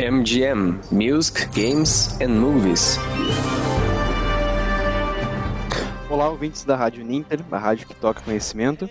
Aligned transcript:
MGM 0.00 0.80
Music, 0.90 1.46
Games 1.54 2.18
and 2.22 2.30
Movies. 2.30 2.96
Olá, 6.08 6.30
ouvintes 6.30 6.64
da 6.64 6.74
Rádio 6.74 7.04
Ninter, 7.04 7.44
a 7.50 7.58
rádio 7.58 7.86
que 7.86 7.94
toca 7.94 8.22
conhecimento. 8.22 8.88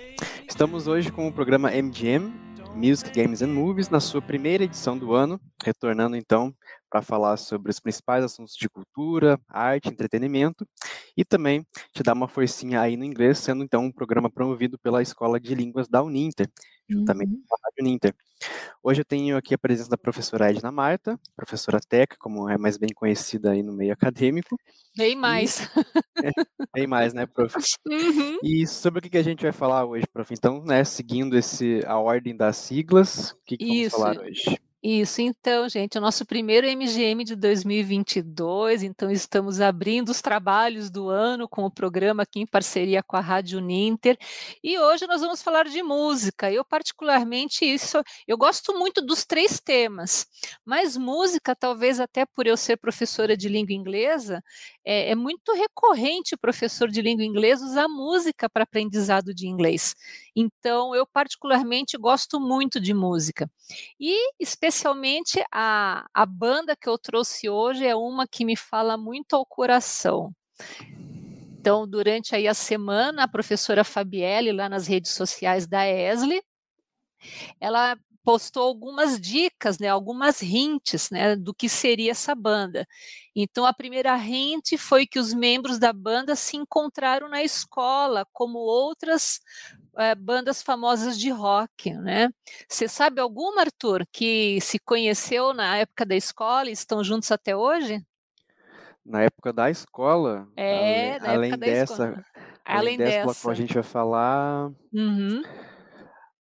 Estamos 0.47 0.85
hoje 0.85 1.11
com 1.11 1.27
o 1.27 1.33
programa 1.33 1.71
MGM 1.71 2.31
Music, 2.75 3.11
Games 3.11 3.41
and 3.41 3.47
Movies, 3.47 3.89
na 3.89 3.99
sua 3.99 4.21
primeira 4.21 4.65
edição 4.65 4.95
do 4.95 5.15
ano, 5.15 5.41
retornando 5.63 6.15
então 6.15 6.53
para 6.87 7.01
falar 7.01 7.37
sobre 7.37 7.71
os 7.71 7.79
principais 7.79 8.23
assuntos 8.23 8.53
de 8.53 8.69
cultura, 8.69 9.39
arte, 9.49 9.89
entretenimento 9.89 10.63
e 11.17 11.25
também 11.25 11.65
te 11.91 12.03
dar 12.03 12.13
uma 12.13 12.27
forcinha 12.27 12.81
aí 12.81 12.95
no 12.95 13.03
inglês, 13.03 13.39
sendo 13.39 13.63
então 13.63 13.83
um 13.83 13.91
programa 13.91 14.29
promovido 14.29 14.77
pela 14.77 15.01
Escola 15.01 15.39
de 15.39 15.55
Línguas 15.55 15.87
da 15.87 16.03
Uninter, 16.03 16.47
juntamente 16.89 17.33
uhum. 17.33 17.43
com 17.47 17.55
a 17.55 17.59
Rádio 17.63 17.81
Uninter. 17.81 18.15
Hoje 18.81 19.01
eu 19.01 19.05
tenho 19.05 19.37
aqui 19.37 19.53
a 19.53 19.57
presença 19.57 19.89
da 19.89 19.97
professora 19.97 20.49
Edna 20.49 20.71
Marta, 20.71 21.19
professora 21.35 21.79
Teca, 21.79 22.15
como 22.17 22.49
é 22.49 22.57
mais 22.57 22.77
bem 22.77 22.89
conhecida 22.93 23.51
aí 23.51 23.61
no 23.61 23.73
meio 23.73 23.93
acadêmico. 23.93 24.57
Bem 24.95 25.15
mais. 25.15 25.59
E... 25.59 25.69
Bem 26.73 26.87
mais, 26.87 27.13
né, 27.13 27.25
prof? 27.25 27.55
Uhum. 27.87 28.37
E 28.43 28.67
sobre 28.67 28.99
o 28.99 29.09
que 29.09 29.17
a 29.17 29.23
gente 29.23 29.41
vai 29.41 29.51
falar 29.51 29.85
hoje, 29.85 30.05
prof? 30.11 30.33
Então, 30.33 30.63
né, 30.63 30.83
seguindo 30.83 31.37
esse, 31.37 31.81
a 31.85 31.97
ordem 31.97 32.35
das 32.35 32.57
siglas, 32.57 33.31
o 33.31 33.37
que, 33.45 33.57
que 33.57 33.87
vamos 33.89 33.91
falar 33.91 34.17
hoje? 34.19 34.59
Isso, 34.81 35.19
então, 35.21 35.67
gente, 35.67 35.97
o 35.97 36.01
nosso 36.01 36.25
primeiro 36.25 36.65
MGM 36.65 37.25
de 37.25 37.35
2022, 37.35 38.81
então 38.81 39.11
estamos 39.11 39.59
abrindo 39.59 40.07
os 40.07 40.21
trabalhos 40.21 40.89
do 40.89 41.09
ano 41.09 41.49
com 41.49 41.65
o 41.65 41.71
programa 41.71 42.23
aqui 42.23 42.39
em 42.39 42.45
parceria 42.47 43.03
com 43.03 43.17
a 43.17 43.19
Rádio 43.19 43.59
Ninter, 43.59 44.17
e 44.63 44.79
hoje 44.79 45.05
nós 45.05 45.19
vamos 45.19 45.41
falar 45.41 45.65
de 45.65 45.83
música. 45.83 46.49
Eu 46.49 46.63
particularmente 46.63 47.65
isso, 47.65 48.01
eu 48.25 48.37
gosto 48.37 48.73
muito 48.79 49.01
dos 49.01 49.25
três 49.25 49.59
temas, 49.59 50.25
mas 50.65 50.95
música, 50.95 51.53
talvez 51.53 51.99
até 51.99 52.25
por 52.25 52.47
eu 52.47 52.55
ser 52.55 52.77
professora 52.77 53.35
de 53.35 53.49
língua 53.49 53.73
inglesa, 53.73 54.41
é, 54.85 55.11
é 55.11 55.15
muito 55.15 55.51
recorrente 55.55 56.35
o 56.35 56.39
professor 56.39 56.87
de 56.89 57.01
língua 57.01 57.25
inglesa 57.25 57.65
usar 57.65 57.89
música 57.89 58.49
para 58.49 58.63
aprendizado 58.63 59.33
de 59.35 59.45
inglês. 59.45 59.93
Então, 60.33 60.95
eu 60.95 61.05
particularmente 61.05 61.97
gosto 61.97 62.39
muito 62.39 62.79
de 62.79 62.93
música. 62.93 63.49
E 63.99 64.15
especialmente 64.39 64.68
a, 65.51 66.05
a 66.13 66.25
banda 66.25 66.75
que 66.75 66.87
eu 66.87 66.97
trouxe 66.97 67.49
hoje 67.49 67.85
é 67.85 67.95
uma 67.95 68.27
que 68.27 68.45
me 68.45 68.55
fala 68.55 68.97
muito 68.97 69.35
ao 69.35 69.45
coração. 69.45 70.33
Então, 71.59 71.87
durante 71.87 72.35
aí 72.35 72.47
a 72.47 72.53
semana, 72.53 73.23
a 73.23 73.27
professora 73.27 73.83
Fabielle, 73.83 74.51
lá 74.51 74.69
nas 74.69 74.87
redes 74.87 75.11
sociais 75.11 75.67
da 75.67 75.85
ESLE, 75.87 76.41
ela 77.59 77.97
postou 78.23 78.63
algumas 78.63 79.19
dicas, 79.19 79.79
né, 79.79 79.87
algumas 79.87 80.41
hints, 80.41 81.09
né, 81.09 81.35
do 81.35 81.53
que 81.53 81.67
seria 81.67 82.11
essa 82.11 82.35
banda. 82.35 82.85
Então 83.35 83.65
a 83.65 83.73
primeira 83.73 84.15
hint 84.17 84.77
foi 84.77 85.07
que 85.07 85.19
os 85.19 85.33
membros 85.33 85.79
da 85.79 85.91
banda 85.91 86.35
se 86.35 86.57
encontraram 86.57 87.27
na 87.29 87.41
escola, 87.43 88.25
como 88.31 88.59
outras 88.59 89.39
é, 89.97 90.15
bandas 90.15 90.61
famosas 90.61 91.17
de 91.19 91.29
rock, 91.29 91.93
né? 91.93 92.29
Você 92.67 92.87
sabe 92.87 93.21
alguma, 93.21 93.61
Arthur, 93.61 94.05
que 94.11 94.59
se 94.61 94.79
conheceu 94.79 95.53
na 95.53 95.77
época 95.77 96.05
da 96.05 96.15
escola 96.15 96.69
e 96.69 96.73
estão 96.73 97.03
juntos 97.03 97.31
até 97.31 97.55
hoje? 97.55 98.03
Na 99.05 99.23
época 99.23 99.51
da 99.51 99.69
escola? 99.69 100.47
É, 100.55 101.11
além, 101.11 101.19
na 101.19 101.29
além 101.29 101.51
época 101.51 101.65
dessa, 101.65 101.97
da 101.97 102.09
escola. 102.09 102.25
Além, 102.65 102.87
além 102.87 102.97
dessa, 102.97 103.27
dessa. 103.27 103.51
a 103.51 103.53
gente 103.53 103.73
vai 103.73 103.83
falar. 103.83 104.71
Uhum. 104.93 105.41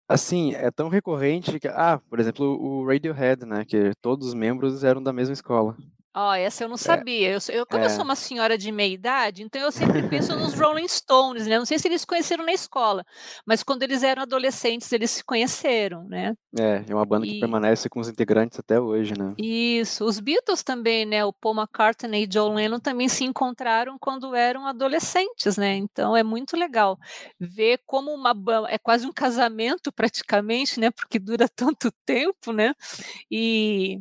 Assim, 0.08 0.54
é 0.54 0.70
tão 0.70 0.90
recorrente 0.90 1.60
que, 1.60 1.68
ah, 1.68 2.00
por 2.10 2.20
exemplo, 2.20 2.46
o 2.46 2.86
Radiohead, 2.86 3.46
né, 3.46 3.66
que 3.66 3.94
todos 4.02 4.28
os 4.28 4.34
membros 4.34 4.84
eram 4.84 5.02
da 5.02 5.14
mesma 5.14 5.34
escola. 5.34 5.76
Ó, 6.16 6.30
oh, 6.30 6.33
essa 6.33 6.64
eu 6.64 6.67
não 6.67 6.75
é. 6.75 6.78
sabia. 6.78 7.31
Eu, 7.31 7.39
eu 7.50 7.66
como 7.66 7.83
é. 7.83 7.88
eu 7.88 7.89
sou 7.89 8.03
uma 8.03 8.16
senhora 8.16 8.56
de 8.58 8.72
meia 8.72 8.94
idade, 8.94 9.42
então 9.42 9.59
eu 9.59 9.72
sempre 9.72 10.08
penso 10.08 10.36
nos 10.36 10.53
Rolling 10.53 10.88
Stones, 10.88 11.47
né? 11.47 11.58
Não 11.58 11.66
sei 11.66 11.80
se 11.80 11.88
eles 11.88 12.02
se 12.02 12.08
conheceram 12.08 12.45
na 12.45 12.53
escola, 12.53 13.03
mas 13.46 13.63
quando 13.63 13.81
eles 13.81 14.03
eram 14.03 14.22
adolescentes, 14.22 14.91
eles 14.91 15.09
se 15.09 15.23
conheceram, 15.23 16.03
né? 16.03 16.35
É, 16.57 16.84
é 16.88 16.94
uma 16.94 17.06
banda 17.06 17.25
e... 17.25 17.31
que 17.31 17.40
permanece 17.40 17.90
com 17.90 18.00
os 18.00 18.07
integrantes 18.07 18.59
até 18.59 18.79
hoje, 18.79 19.13
né? 19.18 19.34
Isso. 19.38 20.06
Os 20.06 20.19
Beatles 20.19 20.62
também, 20.62 21.06
né? 21.06 21.25
O 21.25 21.34
Paul 21.34 21.56
McCartney 21.56 22.23
e 22.23 22.28
John 22.28 22.53
Lennon 22.53 22.79
também 22.79 23.09
se 23.09 23.23
encontraram 23.23 23.97
quando 24.00 24.35
eram 24.35 24.68
adolescentes, 24.68 25.57
né? 25.57 25.75
Então 25.75 26.16
é 26.16 26.22
muito 26.22 26.56
legal 26.56 26.97
ver 27.40 27.79
como 27.85 28.12
uma 28.12 28.34
é 28.69 28.78
quase 28.78 29.07
um 29.07 29.12
casamento 29.12 29.91
praticamente, 29.91 30.79
né? 30.79 30.91
Porque 30.91 31.18
dura 31.18 31.50
tanto 31.56 31.91
tempo, 32.06 32.52
né? 32.52 32.73
E 33.31 34.00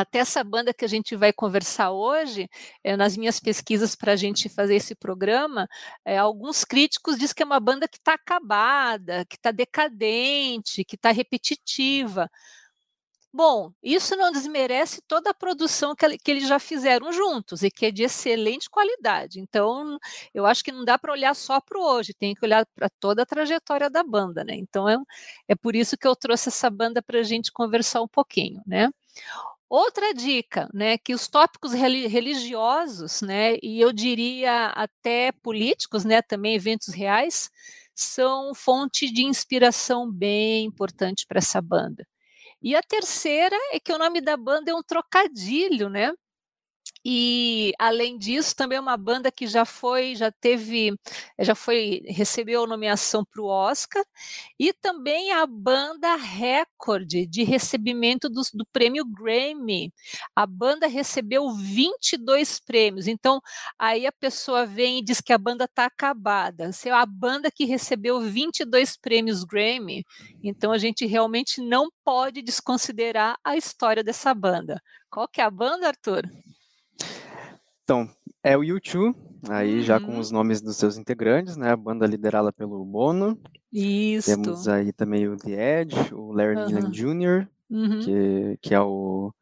até 0.00 0.20
essa 0.20 0.44
banda 0.44 0.72
que 0.72 0.84
a 0.84 0.88
gente 0.88 1.16
vai 1.16 1.32
conversar 1.32 1.90
hoje, 1.90 2.48
é, 2.84 2.96
nas 2.96 3.16
minhas 3.16 3.40
pesquisas 3.40 3.96
para 3.96 4.12
a 4.12 4.16
gente 4.16 4.48
fazer 4.48 4.76
esse 4.76 4.94
programa, 4.94 5.68
é, 6.04 6.16
alguns 6.16 6.64
críticos 6.64 7.18
dizem 7.18 7.34
que 7.34 7.42
é 7.42 7.46
uma 7.46 7.58
banda 7.58 7.88
que 7.88 7.98
está 7.98 8.14
acabada, 8.14 9.24
que 9.24 9.34
está 9.34 9.50
decadente, 9.50 10.84
que 10.84 10.94
está 10.94 11.10
repetitiva. 11.10 12.30
Bom, 13.32 13.72
isso 13.82 14.16
não 14.16 14.30
desmerece 14.32 15.02
toda 15.06 15.30
a 15.30 15.34
produção 15.34 15.94
que, 15.96 16.16
que, 16.18 16.30
eles 16.30 16.48
já 16.48 16.58
fizeram 16.58 17.12
juntos 17.12 17.62
e 17.62 17.70
que 17.70 17.86
é 17.86 17.90
de 17.90 18.04
excelente 18.04 18.70
qualidade. 18.70 19.40
Então, 19.40 19.98
eu 20.32 20.46
acho 20.46 20.62
que 20.64 20.72
não 20.72 20.84
dá 20.84 20.96
para 20.98 21.12
olhar 21.12 21.34
só 21.34 21.60
para 21.60 21.78
hoje, 21.78 22.14
tem 22.14 22.34
que 22.34 22.44
olhar 22.44 22.64
para 22.74 22.88
toda 22.88 23.22
a 23.22 23.26
trajetória 23.26 23.90
da 23.90 24.02
banda, 24.04 24.44
né? 24.44 24.54
Então, 24.54 24.88
é, 24.88 24.96
é 25.48 25.54
por 25.56 25.74
isso 25.76 25.96
que 25.96 26.06
eu 26.06 26.16
trouxe 26.16 26.48
essa 26.48 26.70
banda 26.70 27.02
para 27.02 27.18
a 27.20 27.22
gente 27.22 27.52
conversar 27.52 28.00
um 28.00 28.08
pouquinho, 28.08 28.62
né? 28.66 28.90
Outra 29.70 30.14
dica, 30.14 30.66
né, 30.72 30.96
que 30.96 31.12
os 31.14 31.28
tópicos 31.28 31.72
religiosos, 31.74 33.20
né, 33.20 33.56
e 33.62 33.78
eu 33.78 33.92
diria 33.92 34.68
até 34.68 35.30
políticos, 35.30 36.06
né, 36.06 36.22
também 36.22 36.54
eventos 36.54 36.88
reais, 36.94 37.50
são 37.94 38.54
fonte 38.54 39.12
de 39.12 39.22
inspiração 39.24 40.10
bem 40.10 40.64
importante 40.64 41.26
para 41.26 41.38
essa 41.38 41.60
banda. 41.60 42.06
E 42.62 42.76
a 42.76 42.82
terceira 42.82 43.56
é 43.72 43.80
que 43.80 43.92
o 43.92 43.98
nome 43.98 44.20
da 44.20 44.36
banda 44.36 44.70
é 44.70 44.74
um 44.74 44.82
trocadilho, 44.82 45.88
né? 45.90 46.12
E 47.04 47.72
além 47.78 48.18
disso, 48.18 48.54
também 48.54 48.78
é 48.78 48.80
uma 48.80 48.96
banda 48.96 49.30
que 49.30 49.46
já 49.46 49.64
foi, 49.64 50.14
já 50.14 50.30
teve, 50.30 50.94
já 51.38 51.54
foi, 51.54 52.02
recebeu 52.06 52.64
a 52.64 52.66
nomeação 52.66 53.24
para 53.24 53.42
o 53.42 53.46
Oscar, 53.46 54.04
e 54.58 54.72
também 54.72 55.32
a 55.32 55.46
banda 55.46 56.16
recorde 56.16 57.26
de 57.26 57.44
recebimento 57.44 58.28
do, 58.28 58.42
do 58.54 58.66
prêmio 58.72 59.04
Grammy. 59.04 59.92
A 60.34 60.46
banda 60.46 60.86
recebeu 60.86 61.50
22 61.52 62.60
prêmios. 62.60 63.06
Então, 63.06 63.40
aí 63.78 64.06
a 64.06 64.12
pessoa 64.12 64.66
vem 64.66 64.98
e 64.98 65.04
diz 65.04 65.20
que 65.20 65.32
a 65.32 65.38
banda 65.38 65.64
está 65.64 65.86
acabada. 65.86 66.72
Se 66.72 66.88
é 66.88 66.92
a 66.92 67.06
banda 67.06 67.50
que 67.50 67.64
recebeu 67.64 68.20
22 68.20 68.96
prêmios 68.96 69.44
Grammy, 69.44 70.04
então 70.42 70.72
a 70.72 70.78
gente 70.78 71.06
realmente 71.06 71.60
não 71.60 71.88
pode 72.04 72.42
desconsiderar 72.42 73.36
a 73.44 73.56
história 73.56 74.02
dessa 74.02 74.34
banda. 74.34 74.80
Qual 75.10 75.28
que 75.28 75.40
é 75.40 75.44
a 75.44 75.50
banda, 75.50 75.88
Arthur? 75.88 76.28
Então, 77.82 78.08
é 78.42 78.56
o 78.56 78.60
U2, 78.60 79.14
aí 79.48 79.82
já 79.82 79.98
com 79.98 80.12
uhum. 80.12 80.18
os 80.18 80.30
nomes 80.30 80.60
dos 80.60 80.76
seus 80.76 80.98
integrantes, 80.98 81.56
né? 81.56 81.70
A 81.70 81.76
banda 81.76 82.06
liderada 82.06 82.52
pelo 82.52 82.84
Bono. 82.84 83.38
Isso. 83.72 84.30
Temos 84.30 84.68
aí 84.68 84.92
também 84.92 85.28
o 85.28 85.36
The 85.36 85.80
Edge, 85.80 86.14
o 86.14 86.32
Larry 86.32 86.56
uhum. 86.56 86.90
Jr., 86.90 87.48
uhum. 87.70 88.00
que, 88.00 88.58
que 88.60 88.74
é 88.74 88.80
o, 88.80 89.32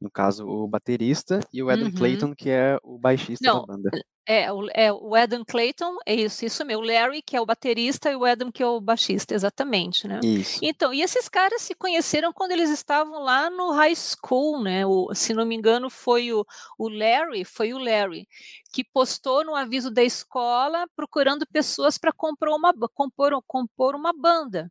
no 0.00 0.10
caso, 0.10 0.46
o 0.46 0.66
baterista, 0.66 1.40
e 1.52 1.62
o 1.62 1.70
Adam 1.70 1.86
uhum. 1.86 1.92
Clayton, 1.92 2.34
que 2.34 2.50
é 2.50 2.78
o 2.82 2.98
baixista 2.98 3.46
Não, 3.46 3.60
da 3.60 3.66
banda. 3.66 3.90
É, 4.32 4.52
o, 4.52 4.68
é, 4.72 4.92
o 4.92 5.12
Adam 5.16 5.44
Clayton, 5.44 5.96
é 6.06 6.14
isso, 6.14 6.44
isso 6.44 6.64
mesmo. 6.64 6.84
O 6.84 6.86
Larry, 6.86 7.20
que 7.20 7.36
é 7.36 7.40
o 7.40 7.44
baterista, 7.44 8.12
e 8.12 8.14
o 8.14 8.24
Adam, 8.24 8.52
que 8.52 8.62
é 8.62 8.66
o 8.66 8.80
baixista, 8.80 9.34
exatamente, 9.34 10.06
né? 10.06 10.20
Isso. 10.22 10.60
Então, 10.62 10.94
e 10.94 11.02
esses 11.02 11.28
caras 11.28 11.62
se 11.62 11.74
conheceram 11.74 12.32
quando 12.32 12.52
eles 12.52 12.70
estavam 12.70 13.24
lá 13.24 13.50
no 13.50 13.72
high 13.72 13.96
school, 13.96 14.62
né? 14.62 14.86
O, 14.86 15.12
se 15.16 15.34
não 15.34 15.44
me 15.44 15.56
engano, 15.56 15.90
foi 15.90 16.32
o, 16.32 16.46
o 16.78 16.88
Larry, 16.88 17.44
foi 17.44 17.72
o 17.74 17.78
Larry, 17.78 18.28
que 18.72 18.84
postou 18.84 19.44
no 19.44 19.56
aviso 19.56 19.90
da 19.90 20.04
escola 20.04 20.86
procurando 20.94 21.44
pessoas 21.52 21.98
para 21.98 22.12
compor 22.12 22.50
uma, 22.50 22.72
compor, 22.94 23.32
compor 23.48 23.96
uma 23.96 24.12
banda. 24.12 24.70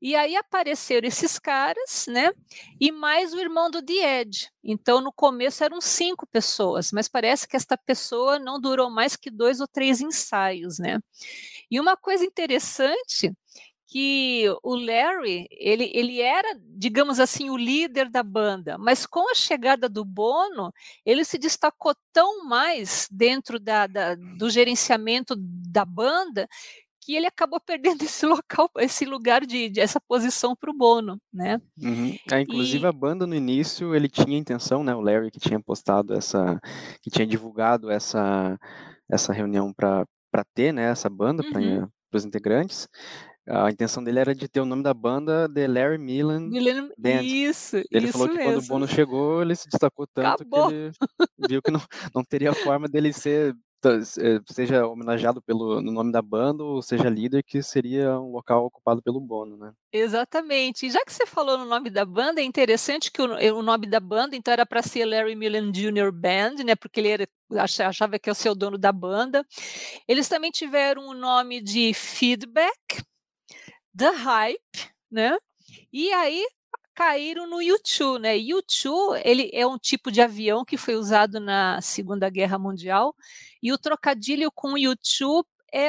E 0.00 0.14
aí 0.16 0.36
apareceram 0.36 1.06
esses 1.06 1.38
caras, 1.38 2.06
né? 2.08 2.32
E 2.80 2.90
mais 2.90 3.32
o 3.32 3.40
irmão 3.40 3.70
do 3.70 3.82
The 3.82 4.20
Ed. 4.20 4.50
Então, 4.64 5.00
no 5.00 5.12
começo 5.12 5.62
eram 5.62 5.80
cinco 5.80 6.26
pessoas, 6.26 6.92
mas 6.92 7.08
parece 7.08 7.46
que 7.46 7.56
esta 7.56 7.76
pessoa 7.76 8.38
não 8.38 8.60
durou 8.60 8.90
mais 8.90 9.16
que 9.16 9.30
dois 9.30 9.60
ou 9.60 9.68
três 9.68 10.00
ensaios, 10.00 10.78
né? 10.78 10.98
E 11.70 11.78
uma 11.78 11.96
coisa 11.96 12.24
interessante 12.24 13.32
que 13.90 14.44
o 14.62 14.76
Larry, 14.76 15.48
ele, 15.50 15.90
ele 15.92 16.20
era, 16.20 16.56
digamos 16.60 17.18
assim, 17.18 17.50
o 17.50 17.56
líder 17.56 18.08
da 18.08 18.22
banda, 18.22 18.78
mas 18.78 19.04
com 19.04 19.28
a 19.28 19.34
chegada 19.34 19.88
do 19.88 20.04
Bono, 20.04 20.72
ele 21.04 21.24
se 21.24 21.36
destacou 21.36 21.92
tão 22.12 22.44
mais 22.44 23.08
dentro 23.10 23.58
da, 23.58 23.88
da, 23.88 24.14
do 24.14 24.48
gerenciamento 24.48 25.34
da 25.36 25.84
banda 25.84 26.48
que 27.00 27.14
ele 27.16 27.26
acabou 27.26 27.60
perdendo 27.64 28.02
esse 28.02 28.26
local, 28.26 28.70
esse 28.78 29.04
lugar 29.04 29.44
de, 29.46 29.68
de 29.68 29.80
essa 29.80 30.00
posição 30.00 30.54
para 30.54 30.70
o 30.70 30.76
Bono, 30.76 31.20
né? 31.32 31.60
Uhum. 31.82 32.16
É, 32.30 32.40
inclusive 32.40 32.84
e... 32.84 32.86
a 32.86 32.92
banda 32.92 33.26
no 33.26 33.34
início 33.34 33.94
ele 33.94 34.08
tinha 34.08 34.38
intenção, 34.38 34.84
né? 34.84 34.94
O 34.94 35.00
Larry 35.00 35.30
que 35.30 35.40
tinha 35.40 35.60
postado 35.60 36.14
essa, 36.14 36.60
que 37.02 37.10
tinha 37.10 37.26
divulgado 37.26 37.90
essa 37.90 38.58
essa 39.10 39.32
reunião 39.32 39.72
para 39.72 40.06
para 40.30 40.44
ter, 40.54 40.72
né? 40.72 40.84
Essa 40.84 41.10
banda 41.10 41.42
uhum. 41.42 41.50
para 41.50 42.16
os 42.16 42.24
integrantes. 42.24 42.88
A 43.48 43.68
intenção 43.68 44.04
dele 44.04 44.20
era 44.20 44.34
de 44.34 44.46
ter 44.46 44.60
o 44.60 44.64
nome 44.64 44.82
da 44.82 44.94
banda 44.94 45.48
The 45.52 45.66
Larry 45.66 45.98
Millen 45.98 46.50
Band. 46.96 47.22
Isso, 47.22 47.78
ele 47.90 48.04
isso 48.04 48.12
falou 48.12 48.28
que 48.28 48.36
mesmo. 48.36 48.52
quando 48.52 48.64
o 48.64 48.66
Bono 48.68 48.86
chegou, 48.86 49.42
ele 49.42 49.56
se 49.56 49.68
destacou 49.68 50.06
tanto 50.06 50.42
Acabou. 50.42 50.68
que 50.68 50.74
ele 50.74 50.92
viu 51.48 51.60
que 51.60 51.70
não, 51.70 51.80
não 52.14 52.22
teria 52.22 52.54
forma 52.54 52.86
dele 52.86 53.12
ser 53.12 53.52
seja 54.46 54.86
homenageado 54.86 55.40
pelo 55.40 55.80
no 55.80 55.90
nome 55.90 56.12
da 56.12 56.20
banda 56.20 56.62
ou 56.62 56.82
seja 56.82 57.08
líder, 57.08 57.42
que 57.42 57.62
seria 57.62 58.18
um 58.18 58.32
local 58.32 58.66
ocupado 58.66 59.02
pelo 59.02 59.20
Bono, 59.20 59.56
né? 59.56 59.72
Exatamente. 59.92 60.86
E 60.86 60.90
já 60.90 61.04
que 61.04 61.12
você 61.12 61.26
falou 61.26 61.58
no 61.58 61.64
nome 61.64 61.90
da 61.90 62.04
banda, 62.04 62.40
é 62.40 62.44
interessante 62.44 63.10
que 63.10 63.20
o, 63.22 63.38
eh, 63.38 63.52
o 63.52 63.62
nome 63.62 63.86
da 63.86 64.00
banda 64.00 64.36
então 64.36 64.52
era 64.52 64.66
para 64.66 64.82
ser 64.82 65.04
Larry 65.04 65.34
Millen 65.34 65.72
Jr. 65.72 66.12
Band, 66.12 66.62
né? 66.64 66.74
Porque 66.74 67.00
ele 67.00 67.08
era, 67.08 67.28
achava 67.58 68.18
que 68.18 68.28
é 68.28 68.32
o 68.32 68.34
seu 68.34 68.54
dono 68.54 68.78
da 68.78 68.92
banda. 68.92 69.44
Eles 70.06 70.28
também 70.28 70.50
tiveram 70.50 71.08
o 71.08 71.14
nome 71.14 71.60
de 71.60 71.94
Feedback, 71.94 73.02
The 73.96 74.10
Hype, 74.10 74.90
né? 75.10 75.36
E 75.92 76.12
aí 76.12 76.44
caíram 77.00 77.46
no 77.46 77.56
U-2, 77.56 78.20
né? 78.20 78.36
U-2, 78.36 79.22
ele 79.24 79.48
é 79.54 79.66
um 79.66 79.78
tipo 79.78 80.12
de 80.12 80.20
avião 80.20 80.66
que 80.66 80.76
foi 80.76 80.96
usado 80.96 81.40
na 81.40 81.80
Segunda 81.80 82.28
Guerra 82.28 82.58
Mundial, 82.58 83.16
e 83.62 83.72
o 83.72 83.78
trocadilho 83.78 84.52
com 84.52 84.74
U-2 84.74 85.44
é 85.72 85.88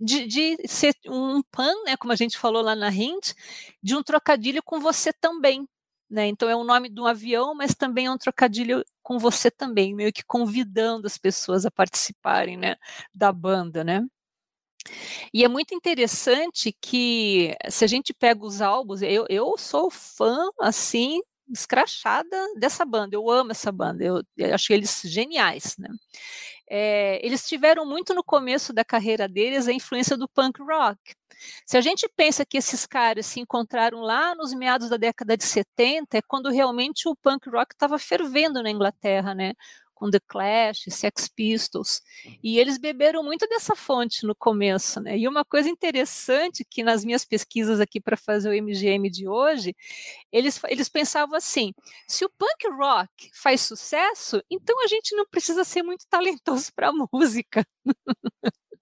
de, 0.00 0.26
de, 0.26 0.56
ser 0.66 0.94
um 1.06 1.42
pan, 1.42 1.72
né, 1.84 1.94
como 1.98 2.10
a 2.12 2.16
gente 2.16 2.38
falou 2.38 2.62
lá 2.62 2.74
na 2.74 2.90
hint, 2.90 3.34
de 3.82 3.94
um 3.94 4.02
trocadilho 4.02 4.62
com 4.62 4.80
você 4.80 5.12
também, 5.12 5.68
né? 6.08 6.26
Então 6.26 6.48
é 6.48 6.56
o 6.56 6.64
nome 6.64 6.88
de 6.88 7.00
um 7.00 7.06
avião, 7.06 7.54
mas 7.54 7.74
também 7.74 8.06
é 8.06 8.10
um 8.10 8.18
trocadilho 8.18 8.82
com 9.02 9.18
você 9.18 9.50
também, 9.50 9.94
meio 9.94 10.12
que 10.12 10.24
convidando 10.24 11.06
as 11.06 11.18
pessoas 11.18 11.66
a 11.66 11.70
participarem, 11.70 12.56
né, 12.56 12.76
da 13.14 13.30
banda, 13.30 13.84
né? 13.84 14.02
E 15.32 15.44
é 15.44 15.48
muito 15.48 15.74
interessante 15.74 16.76
que, 16.80 17.54
se 17.68 17.84
a 17.84 17.88
gente 17.88 18.14
pega 18.14 18.44
os 18.44 18.60
álbuns, 18.62 19.02
eu, 19.02 19.26
eu 19.28 19.56
sou 19.58 19.90
fã, 19.90 20.48
assim, 20.60 21.20
escrachada 21.52 22.36
dessa 22.58 22.84
banda, 22.84 23.14
eu 23.14 23.30
amo 23.30 23.52
essa 23.52 23.70
banda, 23.70 24.04
eu, 24.04 24.22
eu 24.36 24.54
acho 24.54 24.72
eles 24.72 25.02
geniais, 25.04 25.76
né? 25.78 25.88
É, 26.68 27.24
eles 27.24 27.46
tiveram 27.46 27.86
muito 27.86 28.12
no 28.14 28.24
começo 28.24 28.72
da 28.72 28.84
carreira 28.84 29.28
deles 29.28 29.68
a 29.68 29.72
influência 29.72 30.16
do 30.16 30.28
punk 30.28 30.60
rock. 30.62 30.98
Se 31.64 31.76
a 31.76 31.80
gente 31.80 32.08
pensa 32.16 32.44
que 32.44 32.56
esses 32.56 32.86
caras 32.86 33.26
se 33.26 33.40
encontraram 33.40 34.00
lá 34.00 34.34
nos 34.34 34.52
meados 34.54 34.88
da 34.88 34.96
década 34.96 35.36
de 35.36 35.44
70, 35.44 36.18
é 36.18 36.22
quando 36.22 36.50
realmente 36.50 37.08
o 37.08 37.14
punk 37.14 37.48
rock 37.48 37.74
estava 37.74 37.98
fervendo 37.98 38.62
na 38.62 38.70
Inglaterra, 38.70 39.34
né? 39.34 39.52
Com 39.96 40.10
The 40.10 40.20
Clash, 40.28 40.84
Sex 40.90 41.26
Pistols, 41.26 42.02
e 42.42 42.58
eles 42.58 42.78
beberam 42.78 43.24
muito 43.24 43.48
dessa 43.48 43.74
fonte 43.74 44.26
no 44.26 44.34
começo, 44.36 45.00
né? 45.00 45.18
E 45.18 45.26
uma 45.26 45.44
coisa 45.44 45.68
interessante 45.68 46.64
que 46.64 46.84
nas 46.84 47.04
minhas 47.04 47.24
pesquisas 47.24 47.80
aqui 47.80 47.98
para 48.00 48.16
fazer 48.16 48.50
o 48.50 48.52
MGM 48.52 49.10
de 49.10 49.26
hoje, 49.26 49.74
eles, 50.30 50.60
eles 50.68 50.88
pensavam 50.88 51.36
assim: 51.36 51.72
se 52.06 52.24
o 52.24 52.30
punk 52.38 52.68
rock 52.78 53.30
faz 53.34 53.62
sucesso, 53.62 54.42
então 54.50 54.84
a 54.84 54.86
gente 54.86 55.16
não 55.16 55.26
precisa 55.26 55.64
ser 55.64 55.82
muito 55.82 56.06
talentoso 56.08 56.70
para 56.74 56.92
música. 57.12 57.66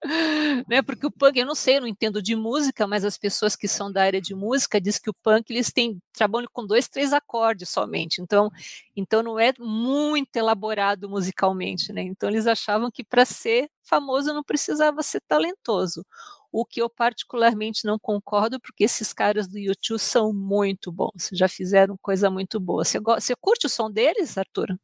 né? 0.67 0.81
Porque 0.81 1.05
o 1.05 1.11
punk, 1.11 1.37
eu 1.37 1.45
não 1.45 1.55
sei, 1.55 1.77
eu 1.77 1.81
não 1.81 1.87
entendo 1.87 2.21
de 2.21 2.35
música, 2.35 2.85
mas 2.87 3.03
as 3.03 3.17
pessoas 3.17 3.55
que 3.55 3.67
são 3.67 3.91
da 3.91 4.03
área 4.03 4.21
de 4.21 4.35
música 4.35 4.79
dizem 4.79 5.01
que 5.01 5.09
o 5.09 5.13
punk 5.13 5.51
eles 5.51 5.71
têm 5.71 5.99
trabalham 6.13 6.47
com 6.51 6.65
dois, 6.65 6.87
três 6.87 7.11
acordes 7.13 7.69
somente. 7.69 8.21
Então, 8.21 8.49
então 8.95 9.23
não 9.23 9.39
é 9.39 9.53
muito 9.59 10.35
elaborado 10.35 11.09
musicalmente, 11.09 11.91
né? 11.91 12.01
Então 12.03 12.29
eles 12.29 12.47
achavam 12.47 12.91
que 12.91 13.03
para 13.03 13.25
ser 13.25 13.69
famoso 13.83 14.33
não 14.33 14.43
precisava 14.43 15.01
ser 15.03 15.21
talentoso. 15.27 16.05
O 16.51 16.65
que 16.65 16.81
eu 16.81 16.89
particularmente 16.89 17.85
não 17.85 17.99
concordo, 17.99 18.59
porque 18.61 18.85
esses 18.85 19.11
caras 19.11 19.47
do 19.47 19.59
YouTube 19.59 19.99
são 19.99 20.31
muito 20.33 20.91
bons, 20.91 21.29
já 21.33 21.47
fizeram 21.49 21.97
coisa 22.01 22.29
muito 22.29 22.59
boa. 22.59 22.85
Você, 22.85 22.99
você 22.99 23.35
curte 23.35 23.65
o 23.67 23.69
som 23.69 23.91
deles, 23.91 24.37
Arthur? 24.37 24.77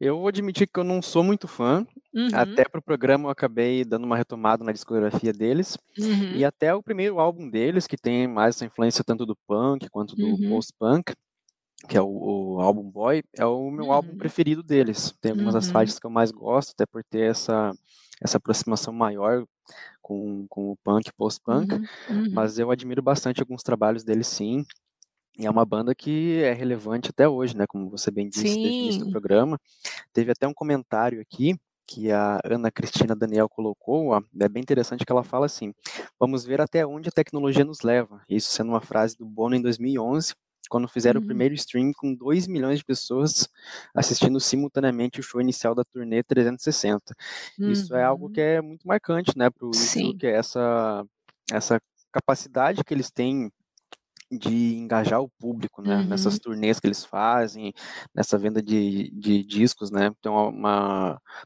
Eu 0.00 0.18
vou 0.18 0.28
admitir 0.28 0.66
que 0.66 0.78
eu 0.78 0.84
não 0.84 1.00
sou 1.00 1.22
muito 1.22 1.48
fã. 1.48 1.86
Uhum. 2.12 2.28
Até 2.32 2.64
pro 2.64 2.82
programa 2.82 3.26
eu 3.26 3.30
acabei 3.30 3.84
dando 3.84 4.04
uma 4.04 4.16
retomada 4.16 4.64
na 4.64 4.72
discografia 4.72 5.32
deles. 5.32 5.78
Uhum. 5.98 6.32
E 6.34 6.44
até 6.44 6.74
o 6.74 6.82
primeiro 6.82 7.18
álbum 7.18 7.48
deles, 7.48 7.86
que 7.86 7.96
tem 7.96 8.26
mais 8.26 8.56
essa 8.56 8.64
influência 8.64 9.04
tanto 9.04 9.24
do 9.24 9.36
punk 9.46 9.88
quanto 9.88 10.14
do 10.14 10.26
uhum. 10.26 10.48
post-punk, 10.48 11.14
que 11.88 11.96
é 11.96 12.00
o, 12.00 12.06
o, 12.06 12.60
álbum 12.60 12.82
Boy, 12.90 13.22
é 13.36 13.44
o 13.44 13.70
meu 13.70 13.92
álbum 13.92 14.12
uhum. 14.12 14.18
preferido 14.18 14.62
deles. 14.62 15.14
Tem 15.20 15.32
algumas 15.32 15.54
das 15.54 15.66
uhum. 15.66 15.72
faixas 15.72 15.98
que 15.98 16.06
eu 16.06 16.10
mais 16.10 16.30
gosto, 16.30 16.72
até 16.72 16.86
por 16.86 17.02
ter 17.04 17.30
essa, 17.30 17.72
essa 18.22 18.36
aproximação 18.36 18.92
maior 18.92 19.44
com, 20.02 20.46
com 20.48 20.72
o 20.72 20.76
punk 20.84 21.08
e 21.08 21.12
post-punk. 21.12 21.74
Uhum. 21.74 22.30
Mas 22.32 22.58
eu 22.58 22.70
admiro 22.70 23.02
bastante 23.02 23.40
alguns 23.40 23.62
trabalhos 23.62 24.04
deles, 24.04 24.26
sim. 24.26 24.64
E 25.38 25.46
é 25.46 25.50
uma 25.50 25.64
banda 25.64 25.94
que 25.94 26.40
é 26.42 26.52
relevante 26.52 27.10
até 27.10 27.28
hoje, 27.28 27.56
né? 27.56 27.66
Como 27.66 27.90
você 27.90 28.10
bem 28.10 28.28
disse 28.28 28.48
Sim. 28.48 28.62
desde 28.62 28.68
o 28.68 28.82
início 28.82 29.04
do 29.04 29.10
programa. 29.10 29.58
Teve 30.12 30.30
até 30.30 30.46
um 30.46 30.54
comentário 30.54 31.20
aqui 31.20 31.56
que 31.86 32.10
a 32.10 32.40
Ana 32.44 32.70
Cristina 32.70 33.14
Daniel 33.14 33.48
colocou, 33.48 34.08
ó, 34.08 34.22
é 34.40 34.48
bem 34.48 34.62
interessante 34.62 35.04
que 35.04 35.12
ela 35.12 35.22
fala 35.22 35.46
assim: 35.46 35.74
vamos 36.18 36.44
ver 36.44 36.60
até 36.60 36.86
onde 36.86 37.08
a 37.08 37.12
tecnologia 37.12 37.64
nos 37.64 37.82
leva. 37.82 38.22
Isso 38.28 38.50
sendo 38.50 38.70
uma 38.70 38.80
frase 38.80 39.16
do 39.16 39.26
Bono 39.26 39.54
em 39.54 39.60
2011, 39.60 40.34
quando 40.68 40.88
fizeram 40.88 41.18
uhum. 41.18 41.24
o 41.24 41.26
primeiro 41.26 41.54
stream 41.54 41.92
com 41.94 42.14
2 42.14 42.46
milhões 42.46 42.78
de 42.78 42.84
pessoas 42.84 43.48
assistindo 43.94 44.40
simultaneamente 44.40 45.20
o 45.20 45.22
show 45.22 45.40
inicial 45.40 45.74
da 45.74 45.84
turnê 45.84 46.22
360. 46.22 47.14
Uhum. 47.58 47.70
Isso 47.70 47.94
é 47.94 48.04
algo 48.04 48.30
que 48.30 48.40
uhum. 48.40 48.46
é 48.46 48.60
muito 48.62 48.86
marcante, 48.86 49.36
né, 49.36 49.50
para 49.50 49.66
o 49.66 49.70
que 50.18 50.26
é 50.26 50.36
essa, 50.36 51.04
essa 51.52 51.80
capacidade 52.10 52.82
que 52.84 52.94
eles 52.94 53.10
têm 53.10 53.50
de 54.38 54.76
engajar 54.76 55.20
o 55.20 55.30
público, 55.38 55.82
né? 55.82 55.96
Uhum. 55.96 56.06
Nessas 56.06 56.38
turnês 56.38 56.80
que 56.80 56.86
eles 56.86 57.04
fazem, 57.04 57.72
nessa 58.14 58.38
venda 58.38 58.62
de, 58.62 59.10
de 59.10 59.44
discos, 59.44 59.90
né? 59.90 60.10
Tem 60.20 60.30
uma, 60.30 60.48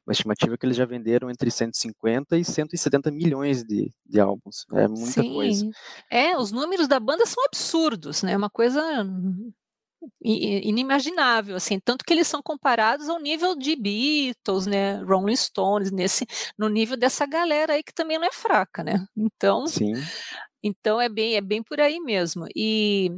uma 0.06 0.12
estimativa 0.12 0.56
que 0.56 0.66
eles 0.66 0.76
já 0.76 0.84
venderam 0.84 1.30
entre 1.30 1.50
150 1.50 2.36
e 2.36 2.44
170 2.44 3.10
milhões 3.10 3.62
de, 3.64 3.92
de 4.06 4.20
álbuns. 4.20 4.66
É 4.72 4.86
muita 4.88 5.22
Sim. 5.22 5.34
coisa. 5.34 5.70
É, 6.10 6.36
os 6.36 6.52
números 6.52 6.88
da 6.88 7.00
banda 7.00 7.26
são 7.26 7.44
absurdos, 7.44 8.22
né? 8.22 8.36
Uma 8.36 8.50
coisa 8.50 8.82
inimaginável, 10.20 11.56
assim, 11.56 11.78
tanto 11.80 12.04
que 12.04 12.12
eles 12.12 12.26
são 12.26 12.42
comparados 12.42 13.08
ao 13.08 13.18
nível 13.18 13.56
de 13.56 13.74
Beatles, 13.74 14.66
né, 14.66 15.02
Rolling 15.02 15.36
Stones, 15.36 15.90
nesse, 15.90 16.26
no 16.56 16.68
nível 16.68 16.96
dessa 16.96 17.26
galera 17.26 17.74
aí 17.74 17.82
que 17.82 17.92
também 17.92 18.18
não 18.18 18.26
é 18.26 18.32
fraca, 18.32 18.84
né? 18.84 19.06
Então, 19.16 19.66
Sim. 19.66 19.94
Então 20.62 21.00
é 21.00 21.08
bem, 21.08 21.36
é 21.36 21.40
bem 21.40 21.62
por 21.62 21.80
aí 21.80 22.00
mesmo. 22.00 22.46
E, 22.54 23.10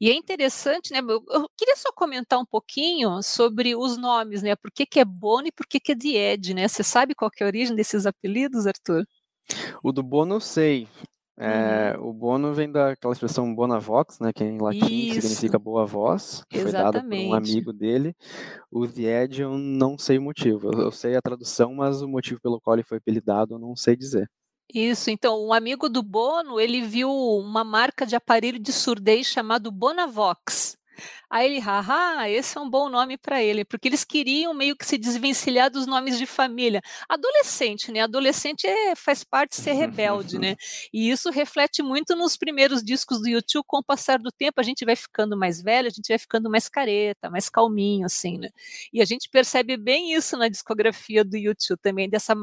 e 0.00 0.10
é 0.10 0.14
interessante, 0.14 0.92
né? 0.92 0.98
Eu, 1.00 1.22
eu, 1.30 1.48
queria 1.56 1.76
só 1.76 1.92
comentar 1.92 2.38
um 2.38 2.46
pouquinho 2.46 3.22
sobre 3.22 3.76
os 3.76 3.96
nomes, 3.96 4.42
né? 4.42 4.56
Por 4.56 4.70
que, 4.70 4.84
que 4.84 5.00
é 5.00 5.04
Bono 5.04 5.46
e 5.48 5.52
por 5.52 5.66
que, 5.66 5.78
que 5.78 5.92
é 5.92 5.94
Died, 5.94 6.54
né? 6.54 6.66
Você 6.68 6.82
sabe 6.82 7.14
qual 7.14 7.30
é 7.40 7.44
a 7.44 7.46
origem 7.46 7.76
desses 7.76 8.06
apelidos, 8.06 8.66
Arthur? 8.66 9.04
O 9.82 9.92
do 9.92 10.02
Bono 10.02 10.36
eu 10.36 10.40
sei. 10.40 10.88
É, 11.36 11.96
uhum. 11.96 12.10
O 12.10 12.12
Bono 12.12 12.52
vem 12.52 12.70
daquela 12.70 13.12
expressão 13.12 13.54
Bonavox, 13.54 14.20
né, 14.20 14.32
que 14.32 14.44
em 14.44 14.58
latim 14.58 15.08
Isso. 15.08 15.22
significa 15.22 15.58
boa 15.58 15.86
voz, 15.86 16.44
que 16.48 16.58
foi 16.58 16.70
dada 16.70 17.02
por 17.02 17.14
um 17.14 17.32
amigo 17.32 17.72
dele. 17.72 18.14
O 18.70 18.86
Died 18.86 19.40
eu 19.40 19.56
não 19.56 19.96
sei 19.98 20.18
o 20.18 20.22
motivo. 20.22 20.70
Eu, 20.72 20.82
eu 20.82 20.90
sei 20.92 21.16
a 21.16 21.22
tradução, 21.22 21.74
mas 21.74 22.02
o 22.02 22.08
motivo 22.08 22.40
pelo 22.40 22.60
qual 22.60 22.76
ele 22.76 22.84
foi 22.84 22.98
apelidado 22.98 23.54
eu 23.54 23.58
não 23.58 23.74
sei 23.74 23.96
dizer. 23.96 24.30
Isso, 24.68 25.10
então, 25.10 25.46
um 25.46 25.52
amigo 25.52 25.88
do 25.88 26.02
Bono, 26.02 26.58
ele 26.58 26.80
viu 26.80 27.10
uma 27.10 27.62
marca 27.62 28.06
de 28.06 28.16
aparelho 28.16 28.58
de 28.58 28.72
surdez 28.72 29.26
chamado 29.26 29.70
Bonavox. 29.70 30.76
Aí 31.30 31.46
ele, 31.46 31.58
haha, 31.60 32.28
esse 32.28 32.58
é 32.58 32.60
um 32.60 32.68
bom 32.68 32.88
nome 32.88 33.16
para 33.16 33.42
ele, 33.42 33.64
porque 33.64 33.88
eles 33.88 34.04
queriam 34.04 34.52
meio 34.52 34.76
que 34.76 34.84
se 34.84 34.98
desvencilhar 34.98 35.70
dos 35.70 35.86
nomes 35.86 36.18
de 36.18 36.26
família. 36.26 36.82
Adolescente, 37.08 37.90
né? 37.90 38.00
Adolescente 38.00 38.66
é, 38.66 38.94
faz 38.94 39.24
parte 39.24 39.56
de 39.56 39.56
ser 39.56 39.72
rebelde, 39.72 40.38
né? 40.38 40.56
E 40.92 41.10
isso 41.10 41.30
reflete 41.30 41.82
muito 41.82 42.14
nos 42.14 42.36
primeiros 42.36 42.82
discos 42.82 43.20
do 43.20 43.28
YouTube. 43.28 43.64
Com 43.66 43.78
o 43.78 43.84
passar 43.84 44.18
do 44.18 44.30
tempo, 44.30 44.60
a 44.60 44.62
gente 44.62 44.84
vai 44.84 44.94
ficando 44.96 45.36
mais 45.36 45.62
velho, 45.62 45.86
a 45.86 45.90
gente 45.90 46.08
vai 46.08 46.18
ficando 46.18 46.50
mais 46.50 46.68
careta, 46.68 47.30
mais 47.30 47.48
calminho, 47.48 48.06
assim, 48.06 48.38
né? 48.38 48.48
E 48.92 49.00
a 49.00 49.04
gente 49.04 49.28
percebe 49.28 49.76
bem 49.76 50.12
isso 50.12 50.36
na 50.36 50.48
discografia 50.48 51.24
do 51.24 51.36
YouTube 51.36 51.78
também, 51.80 52.08
dessa, 52.08 52.34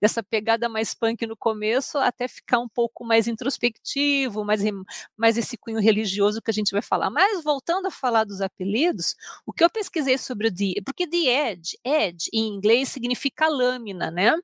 dessa 0.00 0.22
pegada 0.22 0.68
mais 0.68 0.94
punk 0.94 1.26
no 1.26 1.36
começo, 1.36 1.98
até 1.98 2.26
ficar 2.28 2.60
um 2.60 2.68
pouco 2.68 3.04
mais 3.04 3.26
introspectivo, 3.28 4.44
mais, 4.44 4.62
mais 5.16 5.36
esse 5.36 5.56
cunho 5.56 5.80
religioso 5.80 6.40
que 6.40 6.50
a 6.50 6.54
gente 6.54 6.70
vai 6.72 6.82
falar. 6.82 7.10
Mas 7.10 7.42
voltando 7.44 7.86
a 7.86 7.90
falar 7.98 8.24
dos 8.24 8.40
apelidos, 8.40 9.14
o 9.46 9.52
que 9.52 9.64
eu 9.64 9.70
pesquisei 9.70 10.16
sobre 10.18 10.48
o 10.48 10.54
The, 10.54 10.82
porque 10.84 11.06
The 11.06 11.50
Edge, 11.50 11.78
Edge 11.84 12.28
em 12.32 12.48
inglês 12.48 12.88
significa 12.88 13.48
lâmina, 13.48 14.10
né? 14.10 14.34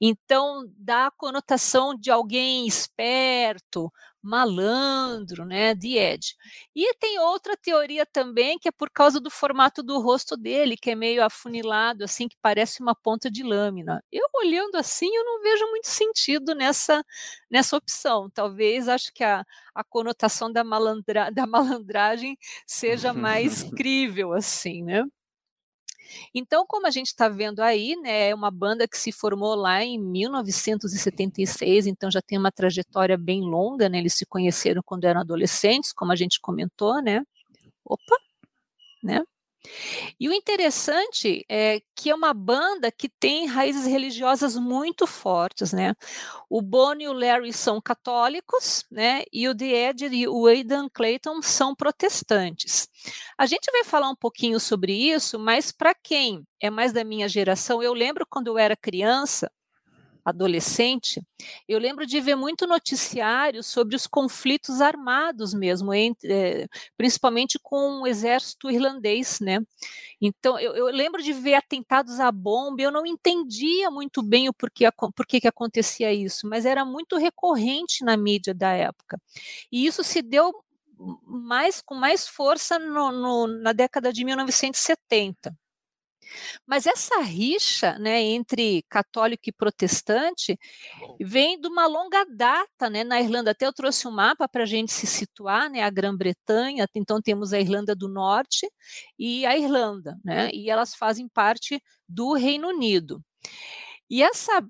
Então, 0.00 0.64
dá 0.76 1.06
a 1.06 1.10
conotação 1.10 1.94
de 1.94 2.10
alguém 2.10 2.66
esperto, 2.66 3.92
malandro, 4.22 5.44
né, 5.46 5.74
de 5.74 5.96
Ed. 5.96 6.34
E 6.74 6.92
tem 6.94 7.18
outra 7.20 7.56
teoria 7.56 8.04
também 8.04 8.58
que 8.58 8.68
é 8.68 8.72
por 8.72 8.90
causa 8.90 9.20
do 9.20 9.30
formato 9.30 9.82
do 9.82 10.00
rosto 10.00 10.36
dele, 10.36 10.76
que 10.76 10.90
é 10.90 10.94
meio 10.94 11.24
afunilado, 11.24 12.04
assim, 12.04 12.28
que 12.28 12.36
parece 12.42 12.80
uma 12.82 12.94
ponta 12.94 13.30
de 13.30 13.42
lâmina. 13.42 14.02
Eu 14.10 14.26
olhando 14.34 14.76
assim, 14.76 15.08
eu 15.14 15.24
não 15.24 15.40
vejo 15.42 15.64
muito 15.70 15.88
sentido 15.88 16.54
nessa 16.54 17.04
nessa 17.50 17.76
opção. 17.76 18.28
Talvez 18.30 18.88
acho 18.88 19.12
que 19.12 19.22
a, 19.24 19.44
a 19.74 19.84
conotação 19.84 20.52
da, 20.52 20.64
malandra, 20.64 21.30
da 21.32 21.46
malandragem 21.46 22.36
seja 22.66 23.12
mais 23.12 23.62
crível, 23.76 24.32
assim, 24.32 24.82
né? 24.82 25.04
Então, 26.34 26.66
como 26.66 26.86
a 26.86 26.90
gente 26.90 27.08
está 27.08 27.28
vendo 27.28 27.60
aí, 27.60 27.96
né, 27.96 28.30
é 28.30 28.34
uma 28.34 28.50
banda 28.50 28.86
que 28.88 28.98
se 28.98 29.12
formou 29.12 29.54
lá 29.54 29.82
em 29.82 29.98
1976, 29.98 31.86
então 31.86 32.10
já 32.10 32.20
tem 32.22 32.38
uma 32.38 32.52
trajetória 32.52 33.16
bem 33.16 33.42
longa, 33.42 33.88
né? 33.88 33.98
Eles 33.98 34.14
se 34.14 34.26
conheceram 34.26 34.82
quando 34.84 35.04
eram 35.04 35.20
adolescentes, 35.20 35.92
como 35.92 36.12
a 36.12 36.16
gente 36.16 36.40
comentou, 36.40 37.02
né? 37.02 37.22
Opa, 37.84 38.16
né? 39.02 39.22
E 40.18 40.28
o 40.28 40.32
interessante 40.32 41.44
é 41.48 41.80
que 41.94 42.10
é 42.10 42.14
uma 42.14 42.32
banda 42.34 42.90
que 42.90 43.08
tem 43.08 43.46
raízes 43.46 43.86
religiosas 43.86 44.56
muito 44.56 45.06
fortes, 45.06 45.72
né? 45.72 45.94
O 46.48 46.62
Bono 46.62 47.02
e 47.02 47.08
o 47.08 47.12
Larry 47.12 47.52
são 47.52 47.80
católicos, 47.80 48.84
né? 48.90 49.24
E 49.32 49.48
o 49.48 49.56
The 49.56 49.88
Ed 49.90 50.06
e 50.06 50.28
o 50.28 50.46
Aidan 50.46 50.88
Clayton 50.88 51.42
são 51.42 51.74
protestantes. 51.74 52.88
A 53.38 53.46
gente 53.46 53.70
vai 53.70 53.84
falar 53.84 54.08
um 54.10 54.16
pouquinho 54.16 54.58
sobre 54.60 54.92
isso, 54.92 55.38
mas 55.38 55.72
para 55.72 55.94
quem 55.94 56.44
é 56.60 56.70
mais 56.70 56.92
da 56.92 57.04
minha 57.04 57.28
geração, 57.28 57.82
eu 57.82 57.92
lembro 57.92 58.26
quando 58.28 58.48
eu 58.48 58.58
era 58.58 58.76
criança, 58.76 59.50
adolescente, 60.26 61.22
eu 61.68 61.78
lembro 61.78 62.04
de 62.04 62.20
ver 62.20 62.34
muito 62.34 62.66
noticiário 62.66 63.62
sobre 63.62 63.94
os 63.94 64.08
conflitos 64.08 64.80
armados 64.80 65.54
mesmo, 65.54 65.94
entre, 65.94 66.32
é, 66.32 66.68
principalmente 66.96 67.60
com 67.62 68.02
o 68.02 68.06
exército 68.08 68.68
irlandês, 68.68 69.38
né? 69.40 69.60
Então, 70.20 70.58
eu, 70.58 70.74
eu, 70.74 70.86
lembro 70.86 71.22
de 71.22 71.32
ver 71.32 71.54
atentados 71.54 72.18
à 72.18 72.32
bomba, 72.32 72.82
eu 72.82 72.90
não 72.90 73.06
entendia 73.06 73.88
muito 73.88 74.20
bem 74.20 74.48
o 74.48 74.52
porquê, 74.52 74.84
porquê 75.14 75.40
que 75.40 75.46
acontecia 75.46 76.12
isso, 76.12 76.48
mas 76.48 76.66
era 76.66 76.84
muito 76.84 77.16
recorrente 77.16 78.04
na 78.04 78.16
mídia 78.16 78.52
da 78.52 78.72
época. 78.72 79.20
E 79.70 79.86
isso 79.86 80.02
se 80.02 80.22
deu 80.22 80.52
mais 81.22 81.80
com 81.80 81.94
mais 81.94 82.26
força 82.26 82.78
no, 82.80 83.12
no, 83.12 83.46
na 83.46 83.72
década 83.72 84.12
de 84.12 84.24
1970. 84.24 85.54
Mas 86.66 86.86
essa 86.86 87.20
rixa 87.20 87.98
né, 87.98 88.20
entre 88.22 88.84
católico 88.88 89.44
e 89.48 89.52
protestante 89.52 90.58
vem 91.20 91.60
de 91.60 91.68
uma 91.68 91.86
longa 91.86 92.24
data 92.24 92.90
né, 92.90 93.04
na 93.04 93.20
Irlanda. 93.20 93.50
Até 93.50 93.66
eu 93.66 93.72
trouxe 93.72 94.06
um 94.08 94.10
mapa 94.10 94.48
para 94.48 94.62
a 94.62 94.66
gente 94.66 94.92
se 94.92 95.06
situar, 95.06 95.70
né, 95.70 95.82
a 95.82 95.90
Grã-Bretanha, 95.90 96.86
então 96.94 97.20
temos 97.20 97.52
a 97.52 97.60
Irlanda 97.60 97.94
do 97.94 98.08
Norte 98.08 98.70
e 99.18 99.44
a 99.46 99.56
Irlanda, 99.56 100.18
né, 100.24 100.50
e 100.52 100.70
elas 100.70 100.94
fazem 100.94 101.28
parte 101.28 101.82
do 102.08 102.32
Reino 102.34 102.68
Unido. 102.68 103.22
E 104.08 104.22
essa 104.22 104.62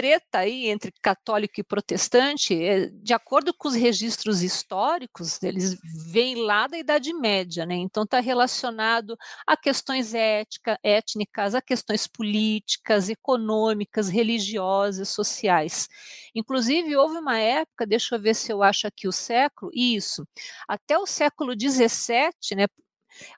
treta 0.00 0.38
aí 0.38 0.68
entre 0.68 0.90
católico 1.02 1.60
e 1.60 1.62
protestante, 1.62 2.54
é, 2.54 2.86
de 2.86 3.12
acordo 3.12 3.52
com 3.52 3.68
os 3.68 3.74
registros 3.74 4.42
históricos, 4.42 5.42
eles 5.42 5.76
vêm 6.10 6.36
lá 6.36 6.66
da 6.66 6.78
Idade 6.78 7.12
Média, 7.12 7.66
né? 7.66 7.74
Então 7.74 8.04
está 8.04 8.18
relacionado 8.18 9.14
a 9.46 9.58
questões 9.58 10.14
ética, 10.14 10.78
étnicas, 10.82 11.54
a 11.54 11.60
questões 11.60 12.06
políticas, 12.06 13.10
econômicas, 13.10 14.08
religiosas, 14.08 15.10
sociais. 15.10 15.86
Inclusive 16.34 16.96
houve 16.96 17.18
uma 17.18 17.38
época, 17.38 17.86
deixa 17.86 18.14
eu 18.16 18.22
ver 18.22 18.34
se 18.34 18.50
eu 18.50 18.62
acho 18.62 18.86
aqui 18.86 19.06
o 19.06 19.12
século, 19.12 19.70
isso, 19.74 20.26
até 20.66 20.98
o 20.98 21.04
século 21.04 21.52
XVII, 21.52 22.56
né? 22.56 22.66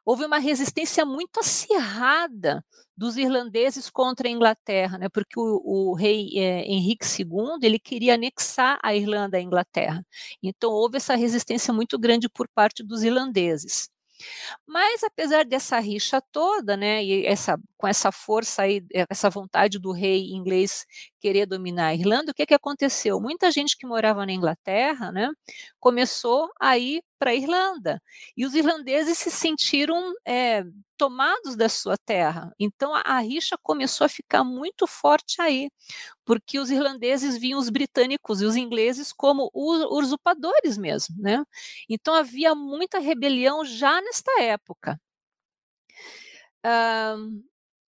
houve 0.05 0.25
uma 0.25 0.39
resistência 0.39 1.05
muito 1.05 1.41
acirrada 1.41 2.65
dos 3.03 3.17
irlandeses 3.17 3.91
contra 3.91 4.29
a 4.29 4.31
Inglaterra, 4.31 4.97
né, 4.97 5.09
porque 5.09 5.35
o, 5.37 5.91
o 5.91 5.93
rei 5.93 6.31
é, 6.39 6.63
Henrique 6.63 7.05
II 7.05 7.59
ele 7.61 7.77
queria 7.77 8.15
anexar 8.15 8.79
a 8.81 8.95
Irlanda 8.95 9.39
à 9.39 9.41
Inglaterra. 9.41 10.07
Então 10.41 10.71
houve 10.71 10.99
essa 10.99 11.17
resistência 11.17 11.75
muito 11.75 11.99
grande 11.99 12.29
por 12.29 12.47
parte 12.55 12.81
dos 12.85 13.03
irlandeses. 13.03 13.91
Mas 14.65 15.03
apesar 15.03 15.45
dessa 15.45 15.81
rixa 15.81 16.23
toda, 16.31 16.77
né, 16.77 17.03
e 17.03 17.27
essa, 17.27 17.59
com 17.77 17.89
essa 17.89 18.13
força 18.13 18.63
aí, 18.63 18.81
essa 19.11 19.29
vontade 19.29 19.81
do 19.81 19.91
rei 19.91 20.31
inglês 20.31 20.87
querer 21.21 21.45
dominar 21.47 21.89
a 21.89 21.95
Irlanda, 21.95 22.31
o 22.31 22.35
que, 22.35 22.47
que 22.47 22.55
aconteceu? 22.55 23.21
Muita 23.21 23.51
gente 23.51 23.77
que 23.77 23.85
morava 23.85 24.25
na 24.25 24.33
Inglaterra, 24.33 25.11
né, 25.11 25.29
começou 25.81 26.49
a 26.61 26.79
ir 26.79 27.03
para 27.23 27.31
a 27.31 27.35
Irlanda. 27.37 28.03
E 28.37 28.45
os 28.45 28.53
irlandeses 28.53 29.17
se 29.17 29.31
sentiram 29.31 30.13
é, 30.27 30.65
tomados 30.97 31.55
da 31.55 31.69
sua 31.69 31.97
terra. 31.97 32.53
Então 32.59 32.93
a, 32.93 33.01
a, 33.03 33.21
rixa 33.21 33.57
começou 33.63 34.05
a 34.05 34.09
ficar 34.09 34.43
muito 34.43 34.89
forte 34.89 35.41
aí, 35.41 35.71
porque 36.25 36.59
os 36.59 36.69
irlandeses 36.69 37.39
viam 37.39 37.61
os 37.61 37.71
britânicos 37.71 38.43
e 38.43 38.45
os 38.45 38.57
ingleses 38.57 39.13
como 39.13 39.49
usurpadores 39.55 40.77
mesmo, 40.77 41.15
né? 41.17 41.45
Então 41.89 42.13
havia 42.13 42.57
muita 42.57 42.99
rebelião 42.99 43.65
já 43.65 44.01
nesta 44.01 44.43
época. 44.43 45.01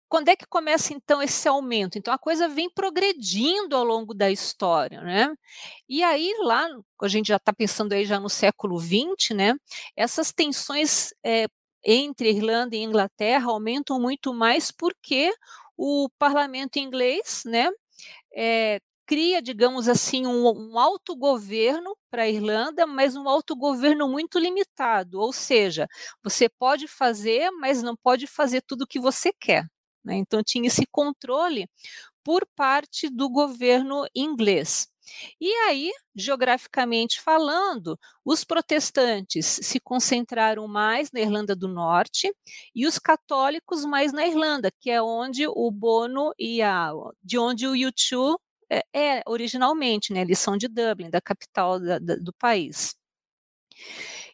Quando 0.08 0.28
é 0.28 0.37
que 0.37 0.46
começa 0.46 0.92
então 0.94 1.23
esse 1.23 1.49
aumento? 1.49 1.99
Então 1.99 2.12
a 2.14 2.18
coisa 2.18 2.49
vem 2.49 2.70
progredindo 2.70 3.75
ao 3.76 3.84
longo 3.84 4.14
da 4.14 4.30
história, 4.30 5.00
né? 5.02 5.34
E 5.88 6.02
aí 6.02 6.32
lá, 6.42 6.68
a 7.02 7.08
gente 7.08 7.28
já 7.28 7.37
está 7.37 7.52
pensando 7.52 7.92
aí 7.92 8.04
já 8.04 8.20
no 8.20 8.28
século 8.30 8.78
XX, 8.78 9.30
né? 9.34 9.54
Essas 9.96 10.32
tensões 10.32 11.12
é, 11.25 11.46
entre 11.84 12.30
Irlanda 12.30 12.76
e 12.76 12.82
Inglaterra 12.82 13.50
aumentam 13.50 14.00
muito 14.00 14.32
mais 14.34 14.70
porque 14.70 15.32
o 15.76 16.08
parlamento 16.18 16.78
inglês, 16.78 17.42
né? 17.46 17.68
É, 18.34 18.80
cria, 19.06 19.42
digamos 19.42 19.88
assim, 19.88 20.26
um, 20.26 20.46
um 20.73 20.78
autogoverno 20.78 21.96
para 22.11 22.23
a 22.25 22.28
Irlanda, 22.28 22.87
mas 22.87 23.16
um 23.16 23.28
autogoverno 23.28 24.08
muito 24.08 24.38
limitado, 24.38 25.20
ou 25.20 25.32
seja, 25.32 25.88
você 26.23 26.49
pode 26.49 26.88
fazer, 26.88 27.50
mas 27.52 27.82
não 27.82 27.96
pode 27.96 28.26
fazer 28.26 28.62
tudo 28.62 28.82
o 28.82 28.87
que 28.87 29.00
você 29.00 29.32
quer. 29.32 29.66
Né? 30.04 30.16
Então, 30.16 30.42
tinha 30.42 30.66
esse 30.66 30.87
controle 30.87 31.68
por 32.23 32.46
parte 32.56 33.08
do 33.08 33.28
governo 33.28 34.06
inglês. 34.14 34.88
E 35.40 35.52
aí, 35.66 35.92
geograficamente 36.14 37.20
falando, 37.20 37.99
os 38.25 38.42
protestantes 38.44 39.46
se 39.46 39.78
concentraram 39.80 40.66
mais 40.66 41.11
na 41.12 41.20
Irlanda 41.20 41.54
do 41.54 41.68
Norte 41.68 42.32
e 42.75 42.87
os 42.87 42.99
católicos 42.99 43.84
mais 43.84 44.12
na 44.12 44.26
Irlanda, 44.26 44.70
que 44.80 44.90
é 44.90 45.02
onde 45.02 45.46
o 45.46 45.70
Bono 45.70 46.32
e 46.38 46.62
a, 46.62 46.90
de 47.23 47.38
onde 47.38 47.66
o 47.66 47.73
U2 47.73 48.37
é, 48.70 48.82
é 48.94 49.23
originalmente, 49.26 50.12
né? 50.12 50.23
Eles 50.23 50.38
são 50.38 50.56
de 50.56 50.68
Dublin, 50.68 51.11
da 51.11 51.20
capital 51.20 51.78
da, 51.78 51.99
da, 51.99 52.16
do 52.16 52.32
país. 52.32 52.96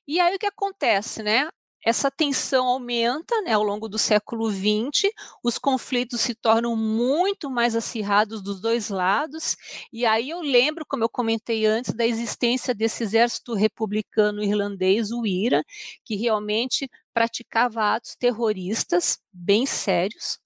E 0.07 0.21
aí 0.21 0.35
o 0.35 0.39
que 0.39 0.47
acontece, 0.47 1.23
né? 1.23 1.49
Essa 1.85 2.11
tensão 2.11 2.67
aumenta 2.67 3.41
né, 3.43 3.53
ao 3.53 3.63
longo 3.63 3.89
do 3.89 3.99
século 3.99 4.51
XX, 4.51 5.11
os 5.43 5.59
conflitos 5.59 6.21
se 6.21 6.35
tornam 6.35 6.77
muito 6.77 7.51
mais 7.51 7.75
acirrados 7.75 8.43
dos 8.43 8.61
dois 8.61 8.89
lados, 8.91 9.57
e 9.93 10.05
aí 10.05 10.31
eu 10.31 10.41
lembro, 10.41 10.85
como 10.87 11.05
eu 11.05 11.09
comentei 11.09 11.65
antes, 11.67 11.95
da 11.95 12.07
existência 12.07 12.75
desse 12.75 13.03
exército 13.03 13.55
republicano 13.55 14.43
irlandês, 14.43 15.11
o 15.11 15.27
IRA, 15.27 15.65
que 16.05 16.17
realmente 16.17 16.89
praticava 17.15 17.95
atos 17.95 18.15
terroristas 18.17 19.19
bem 19.33 19.65
sérios, 19.67 20.39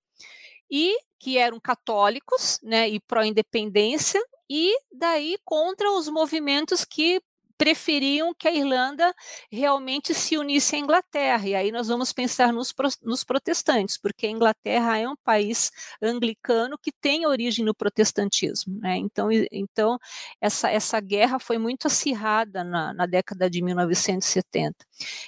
e 0.71 0.97
que 1.19 1.39
eram 1.39 1.59
católicos 1.61 2.59
né, 2.63 2.89
e 2.89 3.01
pró-independência, 3.01 4.23
e 4.49 4.75
daí 4.93 5.37
contra 5.45 5.91
os 5.91 6.09
movimentos 6.09 6.85
que 6.85 7.21
preferiam 7.65 8.35
que 8.35 8.47
a 8.47 8.53
Irlanda 8.53 9.15
realmente 9.51 10.13
se 10.13 10.37
unisse 10.37 10.77
à 10.77 10.79
Inglaterra. 10.79 11.49
E 11.49 11.55
aí 11.55 11.73
nós 11.73 11.89
vamos 11.89 12.13
pensar 12.13 12.53
nos, 12.53 12.75
nos 13.03 13.25
protestantes, 13.25 13.97
porque 13.97 14.27
a 14.27 14.31
Inglaterra 14.31 14.99
é 14.99 15.09
um 15.09 15.17
país 15.17 15.73
anglicano 16.03 16.77
que 16.77 16.93
tem 16.93 17.27
origem 17.27 17.65
no 17.65 17.75
protestantismo. 17.75 18.79
Né? 18.81 18.99
Então, 18.99 19.31
então 19.51 19.99
essa, 20.39 20.71
essa 20.71 21.01
guerra 21.01 21.39
foi 21.39 21.57
muito 21.57 21.87
acirrada 21.87 22.63
na, 22.63 22.93
na 22.93 23.07
década 23.07 23.49
de 23.49 23.63
1970. 23.63 24.85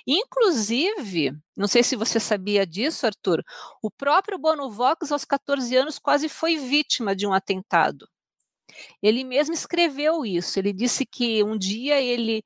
Inclusive, 0.07 1.33
não 1.57 1.67
sei 1.67 1.83
se 1.83 1.97
você 1.97 2.21
sabia 2.21 2.67
disso, 2.67 3.07
Arthur, 3.07 3.43
o 3.81 3.91
próprio 3.91 4.39
Bono 4.39 4.71
Vox, 4.71 5.11
aos 5.11 5.25
14 5.25 5.75
anos, 5.75 5.99
quase 5.99 6.29
foi 6.29 6.59
vítima 6.59 7.17
de 7.17 7.27
um 7.27 7.33
atentado. 7.33 8.07
Ele 9.03 9.25
mesmo 9.25 9.55
escreveu 9.55 10.25
isso. 10.25 10.59
Ele 10.59 10.73
disse 10.73 11.07
que 11.07 11.43
um 11.45 11.57
dia 11.57 12.01
ele 12.01 12.45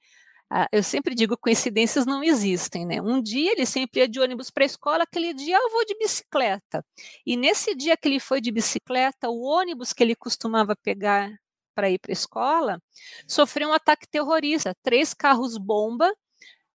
ah, 0.52 0.66
eu 0.72 0.82
sempre 0.82 1.14
digo 1.14 1.36
coincidências 1.38 2.04
não 2.04 2.24
existem, 2.24 2.84
né? 2.84 3.00
Um 3.00 3.22
dia 3.22 3.52
ele 3.52 3.64
sempre 3.64 4.00
ia 4.00 4.08
de 4.08 4.18
ônibus 4.20 4.50
para 4.50 4.64
a 4.64 4.66
escola, 4.66 5.04
aquele 5.04 5.32
dia 5.32 5.56
eu 5.56 5.70
vou 5.70 5.84
de 5.86 5.96
bicicleta. 5.96 6.84
E 7.24 7.36
nesse 7.36 7.74
dia 7.74 7.96
que 7.96 8.08
ele 8.08 8.18
foi 8.18 8.40
de 8.40 8.50
bicicleta, 8.50 9.30
o 9.30 9.42
ônibus 9.42 9.92
que 9.92 10.02
ele 10.02 10.16
costumava 10.16 10.74
pegar 10.76 11.32
para 11.74 11.88
ir 11.90 11.98
para 12.00 12.10
a 12.10 12.14
escola 12.14 12.82
sofreu 13.28 13.68
um 13.68 13.72
ataque 13.72 14.08
terrorista. 14.08 14.74
Três 14.82 15.14
carros 15.14 15.56
bomba 15.56 16.12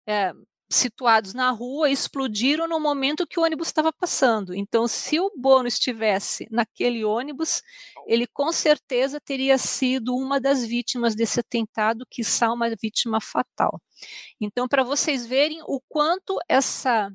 é, 0.07 0.33
situados 0.71 1.35
na 1.35 1.51
rua 1.51 1.91
explodiram 1.91 2.67
no 2.67 2.81
momento 2.81 3.27
que 3.27 3.39
o 3.39 3.43
ônibus 3.43 3.69
estava 3.69 3.93
passando. 3.93 4.55
Então, 4.55 4.87
se 4.89 5.21
o 5.21 5.31
Bono 5.37 5.69
estivesse 5.69 6.47
naquele 6.51 7.05
ônibus, 7.05 7.63
ele 8.07 8.27
com 8.27 8.51
certeza 8.53 9.21
teria 9.21 9.59
sido 9.59 10.15
uma 10.17 10.41
das 10.41 10.65
vítimas 10.65 11.15
desse 11.15 11.41
atentado, 11.41 12.07
que 12.11 12.25
são 12.25 12.55
uma 12.55 12.71
vítima 12.81 13.21
fatal. 13.21 13.81
Então, 14.41 14.67
para 14.69 14.83
vocês 14.83 15.27
verem 15.27 15.61
o 15.67 15.81
quanto 15.89 16.39
essa 16.49 17.11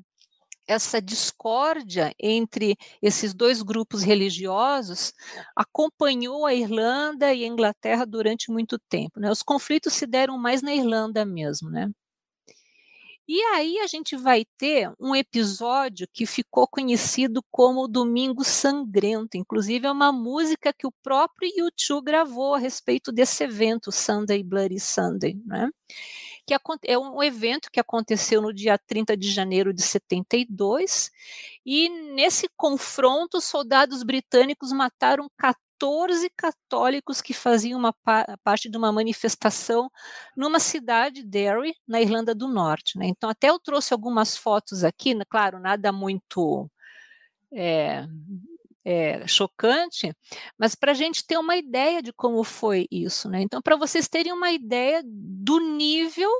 essa 0.66 1.02
discórdia 1.02 2.14
entre 2.18 2.76
esses 3.02 3.34
dois 3.34 3.60
grupos 3.60 4.04
religiosos 4.04 5.12
acompanhou 5.56 6.46
a 6.46 6.54
Irlanda 6.54 7.34
e 7.34 7.42
a 7.42 7.46
Inglaterra 7.46 8.06
durante 8.06 8.52
muito 8.52 8.78
tempo. 8.88 9.18
Né? 9.18 9.28
Os 9.30 9.42
conflitos 9.42 9.94
se 9.94 10.06
deram 10.06 10.38
mais 10.38 10.62
na 10.62 10.72
Irlanda 10.72 11.24
mesmo, 11.24 11.68
né? 11.70 11.90
E 13.32 13.40
aí 13.54 13.78
a 13.78 13.86
gente 13.86 14.16
vai 14.16 14.44
ter 14.58 14.92
um 14.98 15.14
episódio 15.14 16.08
que 16.12 16.26
ficou 16.26 16.66
conhecido 16.66 17.40
como 17.48 17.86
Domingo 17.86 18.42
Sangrento. 18.42 19.36
Inclusive 19.36 19.86
é 19.86 19.92
uma 19.92 20.10
música 20.10 20.72
que 20.72 20.84
o 20.84 20.90
próprio 21.00 21.48
YouTube 21.56 22.06
gravou 22.06 22.56
a 22.56 22.58
respeito 22.58 23.12
desse 23.12 23.44
evento, 23.44 23.92
Sunday 23.92 24.42
Bloody 24.42 24.80
Sunday, 24.80 25.40
né? 25.46 25.70
Que 26.44 26.54
é 26.88 26.98
um 26.98 27.22
evento 27.22 27.70
que 27.70 27.78
aconteceu 27.78 28.42
no 28.42 28.52
dia 28.52 28.76
30 28.76 29.16
de 29.16 29.30
janeiro 29.30 29.72
de 29.72 29.82
72, 29.82 31.12
e 31.64 31.88
nesse 32.12 32.48
confronto, 32.56 33.40
soldados 33.40 34.02
britânicos 34.02 34.72
mataram 34.72 35.30
14 35.38 35.69
católicos 36.36 37.20
que 37.20 37.32
faziam 37.32 37.78
uma 37.78 37.94
parte 38.42 38.68
de 38.68 38.76
uma 38.76 38.92
manifestação 38.92 39.90
numa 40.36 40.58
cidade, 40.58 41.22
Derry, 41.22 41.74
na 41.86 42.00
Irlanda 42.00 42.34
do 42.34 42.48
Norte. 42.48 42.98
Né? 42.98 43.06
Então, 43.06 43.30
até 43.30 43.50
eu 43.50 43.58
trouxe 43.58 43.92
algumas 43.92 44.36
fotos 44.36 44.84
aqui, 44.84 45.14
né? 45.14 45.24
claro, 45.28 45.58
nada 45.58 45.92
muito 45.92 46.70
é, 47.52 48.06
é, 48.84 49.26
chocante, 49.26 50.12
mas 50.58 50.74
para 50.74 50.92
a 50.92 50.94
gente 50.94 51.26
ter 51.26 51.38
uma 51.38 51.56
ideia 51.56 52.02
de 52.02 52.12
como 52.12 52.42
foi 52.44 52.86
isso. 52.90 53.28
Né? 53.28 53.42
Então, 53.42 53.60
para 53.62 53.76
vocês 53.76 54.08
terem 54.08 54.32
uma 54.32 54.50
ideia 54.50 55.02
do 55.04 55.60
nível 55.60 56.30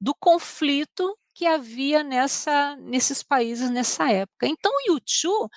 do 0.00 0.14
conflito 0.14 1.16
que 1.34 1.46
havia 1.46 2.02
nessa, 2.02 2.76
nesses 2.76 3.22
países 3.22 3.70
nessa 3.70 4.10
época. 4.10 4.46
Então, 4.46 4.70
o 4.72 4.92
YouTube 4.92 5.50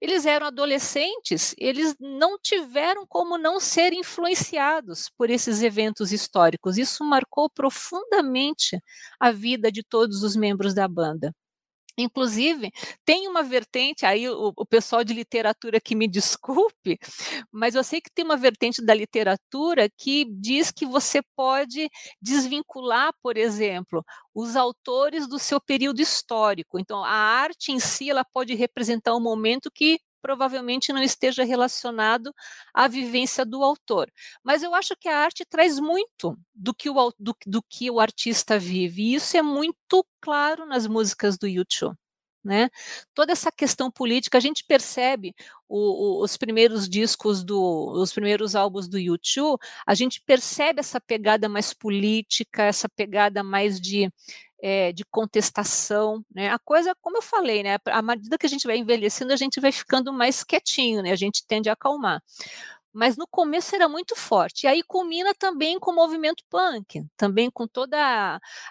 eles 0.00 0.26
eram 0.26 0.46
adolescentes, 0.48 1.54
eles 1.58 1.94
não 2.00 2.38
tiveram 2.38 3.06
como 3.06 3.38
não 3.38 3.60
ser 3.60 3.92
influenciados 3.92 5.08
por 5.16 5.30
esses 5.30 5.62
eventos 5.62 6.12
históricos. 6.12 6.78
Isso 6.78 7.04
marcou 7.04 7.50
profundamente 7.50 8.78
a 9.18 9.30
vida 9.30 9.70
de 9.70 9.82
todos 9.82 10.22
os 10.22 10.36
membros 10.36 10.74
da 10.74 10.88
banda. 10.88 11.34
Inclusive, 11.98 12.70
tem 13.04 13.28
uma 13.28 13.42
vertente, 13.42 14.06
aí 14.06 14.28
o, 14.28 14.52
o, 14.56 14.66
pessoal 14.66 15.04
de 15.04 15.12
literatura 15.12 15.80
que 15.80 15.94
me 15.94 16.08
desculpe, 16.08 16.98
mas 17.52 17.74
eu 17.74 17.84
sei 17.84 18.00
que 18.00 18.10
tem 18.10 18.24
uma 18.24 18.36
vertente 18.36 18.84
da 18.84 18.94
literatura 18.94 19.88
que 19.96 20.26
diz 20.30 20.70
que 20.70 20.86
você 20.86 21.20
pode 21.36 21.88
desvincular, 22.20 23.12
por 23.22 23.36
exemplo, 23.36 24.04
os 24.34 24.56
autores 24.56 25.28
do 25.28 25.38
seu 25.38 25.60
período 25.60 26.00
histórico. 26.00 26.78
Então, 26.78 27.04
a 27.04 27.10
arte 27.10 27.72
em 27.72 27.80
si 27.80 28.10
ela 28.10 28.24
pode 28.24 28.54
representar 28.54 29.14
um 29.14 29.20
momento 29.20 29.70
que 29.74 29.98
provavelmente 30.20 30.92
não 30.92 31.02
esteja 31.02 31.44
relacionado 31.44 32.34
à 32.74 32.88
vivência 32.88 33.44
do 33.44 33.62
autor. 33.62 34.10
Mas 34.44 34.62
eu 34.62 34.74
acho 34.74 34.94
que 34.96 35.08
a 35.08 35.18
arte 35.18 35.44
traz 35.44 35.78
muito 35.78 36.38
do 36.54 36.74
que 36.74 36.90
o, 36.90 37.12
do, 37.18 37.36
do 37.46 37.62
que 37.62 37.90
o 37.90 38.00
artista 38.00 38.58
vive, 38.58 39.02
e 39.02 39.14
isso 39.14 39.36
é 39.36 39.42
muito 39.42 40.04
claro 40.20 40.66
nas 40.66 40.86
músicas 40.86 41.38
do 41.38 41.46
YouTube. 41.46 41.96
Né? 42.42 42.70
Toda 43.14 43.32
essa 43.32 43.52
questão 43.52 43.90
política, 43.90 44.38
a 44.38 44.40
gente 44.40 44.64
percebe 44.66 45.34
o, 45.68 46.20
o, 46.20 46.24
os 46.24 46.38
primeiros 46.38 46.88
discos 46.88 47.44
do, 47.44 47.92
os 48.00 48.14
primeiros 48.14 48.56
álbuns 48.56 48.88
do 48.88 48.98
YouTube, 48.98 49.60
a 49.86 49.94
gente 49.94 50.22
percebe 50.22 50.80
essa 50.80 50.98
pegada 50.98 51.50
mais 51.50 51.74
política, 51.74 52.62
essa 52.62 52.88
pegada 52.88 53.42
mais 53.42 53.78
de 53.78 54.10
é, 54.62 54.92
de 54.92 55.04
contestação, 55.04 56.24
né? 56.34 56.50
A 56.50 56.58
coisa, 56.58 56.94
como 57.00 57.18
eu 57.18 57.22
falei, 57.22 57.62
né? 57.62 57.78
À 57.86 58.02
medida 58.02 58.38
que 58.38 58.46
a 58.46 58.48
gente 58.48 58.66
vai 58.66 58.76
envelhecendo, 58.76 59.32
a 59.32 59.36
gente 59.36 59.60
vai 59.60 59.72
ficando 59.72 60.12
mais 60.12 60.44
quietinho, 60.44 61.02
né? 61.02 61.12
A 61.12 61.16
gente 61.16 61.44
tende 61.46 61.68
a 61.70 61.72
acalmar. 61.72 62.22
Mas 62.92 63.16
no 63.16 63.26
começo 63.26 63.74
era 63.74 63.88
muito 63.88 64.16
forte. 64.16 64.64
E 64.64 64.66
aí 64.66 64.82
culmina 64.82 65.32
também 65.34 65.78
com 65.78 65.92
o 65.92 65.94
movimento 65.94 66.42
punk, 66.50 67.06
também 67.16 67.48
com 67.50 67.66
toda 67.66 67.96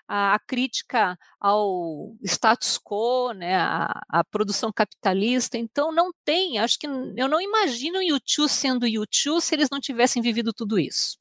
a, 0.07 0.33
a, 0.33 0.39
crítica 0.39 1.17
ao 1.39 2.15
status 2.23 2.77
quo, 2.77 3.31
né? 3.33 3.55
A, 3.55 4.01
a, 4.09 4.23
produção 4.25 4.71
capitalista. 4.73 5.57
Então 5.57 5.91
não 5.91 6.11
tem, 6.25 6.59
acho 6.59 6.77
que 6.77 6.87
eu 6.87 7.29
não 7.29 7.41
imagino 7.41 7.99
o 7.99 8.03
YouTube 8.03 8.49
sendo 8.49 8.87
YouTube 8.87 9.41
se 9.41 9.55
eles 9.55 9.69
não 9.69 9.79
tivessem 9.79 10.21
vivido 10.21 10.53
tudo 10.53 10.77
isso. 10.79 11.17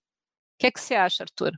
O 0.56 0.58
que, 0.60 0.66
é 0.66 0.70
que 0.72 0.80
você 0.80 0.94
acha, 0.96 1.22
Arthur? 1.22 1.52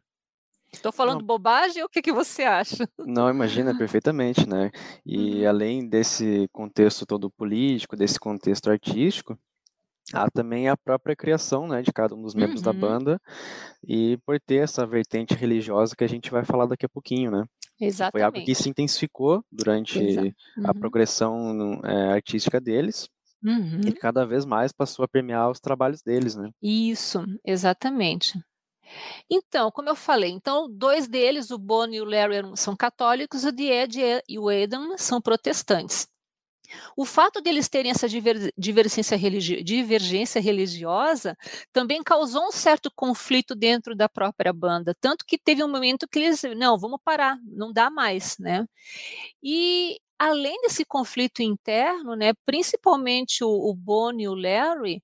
Estou 0.72 0.92
falando 0.92 1.20
não. 1.20 1.26
bobagem 1.26 1.82
ou 1.82 1.86
o 1.86 1.90
que, 1.90 2.00
que 2.00 2.12
você 2.12 2.42
acha? 2.42 2.88
Não, 2.98 3.28
imagina 3.28 3.76
perfeitamente, 3.76 4.48
né? 4.48 4.70
E 5.04 5.42
uhum. 5.42 5.48
além 5.48 5.88
desse 5.88 6.48
contexto 6.52 7.04
todo 7.04 7.30
político, 7.30 7.96
desse 7.96 8.18
contexto 8.18 8.70
artístico, 8.70 9.38
há 10.12 10.30
também 10.30 10.68
a 10.68 10.76
própria 10.76 11.16
criação, 11.16 11.66
né, 11.66 11.82
de 11.82 11.92
cada 11.92 12.14
um 12.14 12.22
dos 12.22 12.34
membros 12.34 12.60
uhum. 12.60 12.64
da 12.64 12.72
banda 12.72 13.20
e 13.86 14.18
por 14.24 14.40
ter 14.40 14.62
essa 14.62 14.86
vertente 14.86 15.34
religiosa 15.34 15.94
que 15.96 16.04
a 16.04 16.08
gente 16.08 16.30
vai 16.30 16.44
falar 16.44 16.66
daqui 16.66 16.86
a 16.86 16.88
pouquinho, 16.88 17.30
né? 17.30 17.44
Exatamente. 17.80 18.12
Foi 18.12 18.22
algo 18.22 18.44
que 18.44 18.54
se 18.54 18.68
intensificou 18.68 19.42
durante 19.50 19.98
uhum. 19.98 20.32
a 20.64 20.74
progressão 20.74 21.80
é, 21.84 22.12
artística 22.12 22.60
deles. 22.60 23.08
Uhum. 23.42 23.80
E 23.86 23.92
cada 23.92 24.26
vez 24.26 24.44
mais 24.44 24.70
passou 24.70 25.02
a 25.02 25.08
permear 25.08 25.50
os 25.50 25.58
trabalhos 25.58 26.02
deles, 26.02 26.36
né? 26.36 26.50
Isso, 26.62 27.24
exatamente. 27.42 28.38
Então, 29.30 29.70
como 29.70 29.88
eu 29.88 29.96
falei, 29.96 30.30
então 30.30 30.68
dois 30.70 31.08
deles, 31.08 31.50
o 31.50 31.58
Bono 31.58 31.94
e 31.94 32.00
o 32.00 32.04
Larry, 32.04 32.56
são 32.56 32.76
católicos, 32.76 33.44
o 33.44 33.48
Ed 33.48 34.00
e 34.28 34.38
o 34.38 34.48
Adam 34.48 34.96
são 34.98 35.20
protestantes. 35.20 36.08
O 36.96 37.04
fato 37.04 37.40
deles 37.40 37.68
terem 37.68 37.90
essa 37.90 38.08
divergência, 38.08 39.16
religi 39.16 39.62
divergência 39.62 40.40
religiosa 40.40 41.36
também 41.72 42.02
causou 42.02 42.46
um 42.46 42.52
certo 42.52 42.90
conflito 42.94 43.54
dentro 43.54 43.94
da 43.96 44.08
própria 44.08 44.52
banda, 44.52 44.94
tanto 45.00 45.24
que 45.26 45.38
teve 45.38 45.64
um 45.64 45.68
momento 45.68 46.08
que 46.08 46.18
eles, 46.20 46.42
não, 46.56 46.78
vamos 46.78 47.00
parar, 47.04 47.38
não 47.44 47.72
dá 47.72 47.90
mais, 47.90 48.38
né? 48.38 48.66
E 49.42 49.98
além 50.18 50.60
desse 50.62 50.84
conflito 50.84 51.42
interno, 51.42 52.14
né, 52.14 52.32
principalmente 52.44 53.42
o, 53.42 53.48
o 53.48 53.74
Bono 53.74 54.20
e 54.20 54.28
o 54.28 54.34
Larry, 54.34 55.02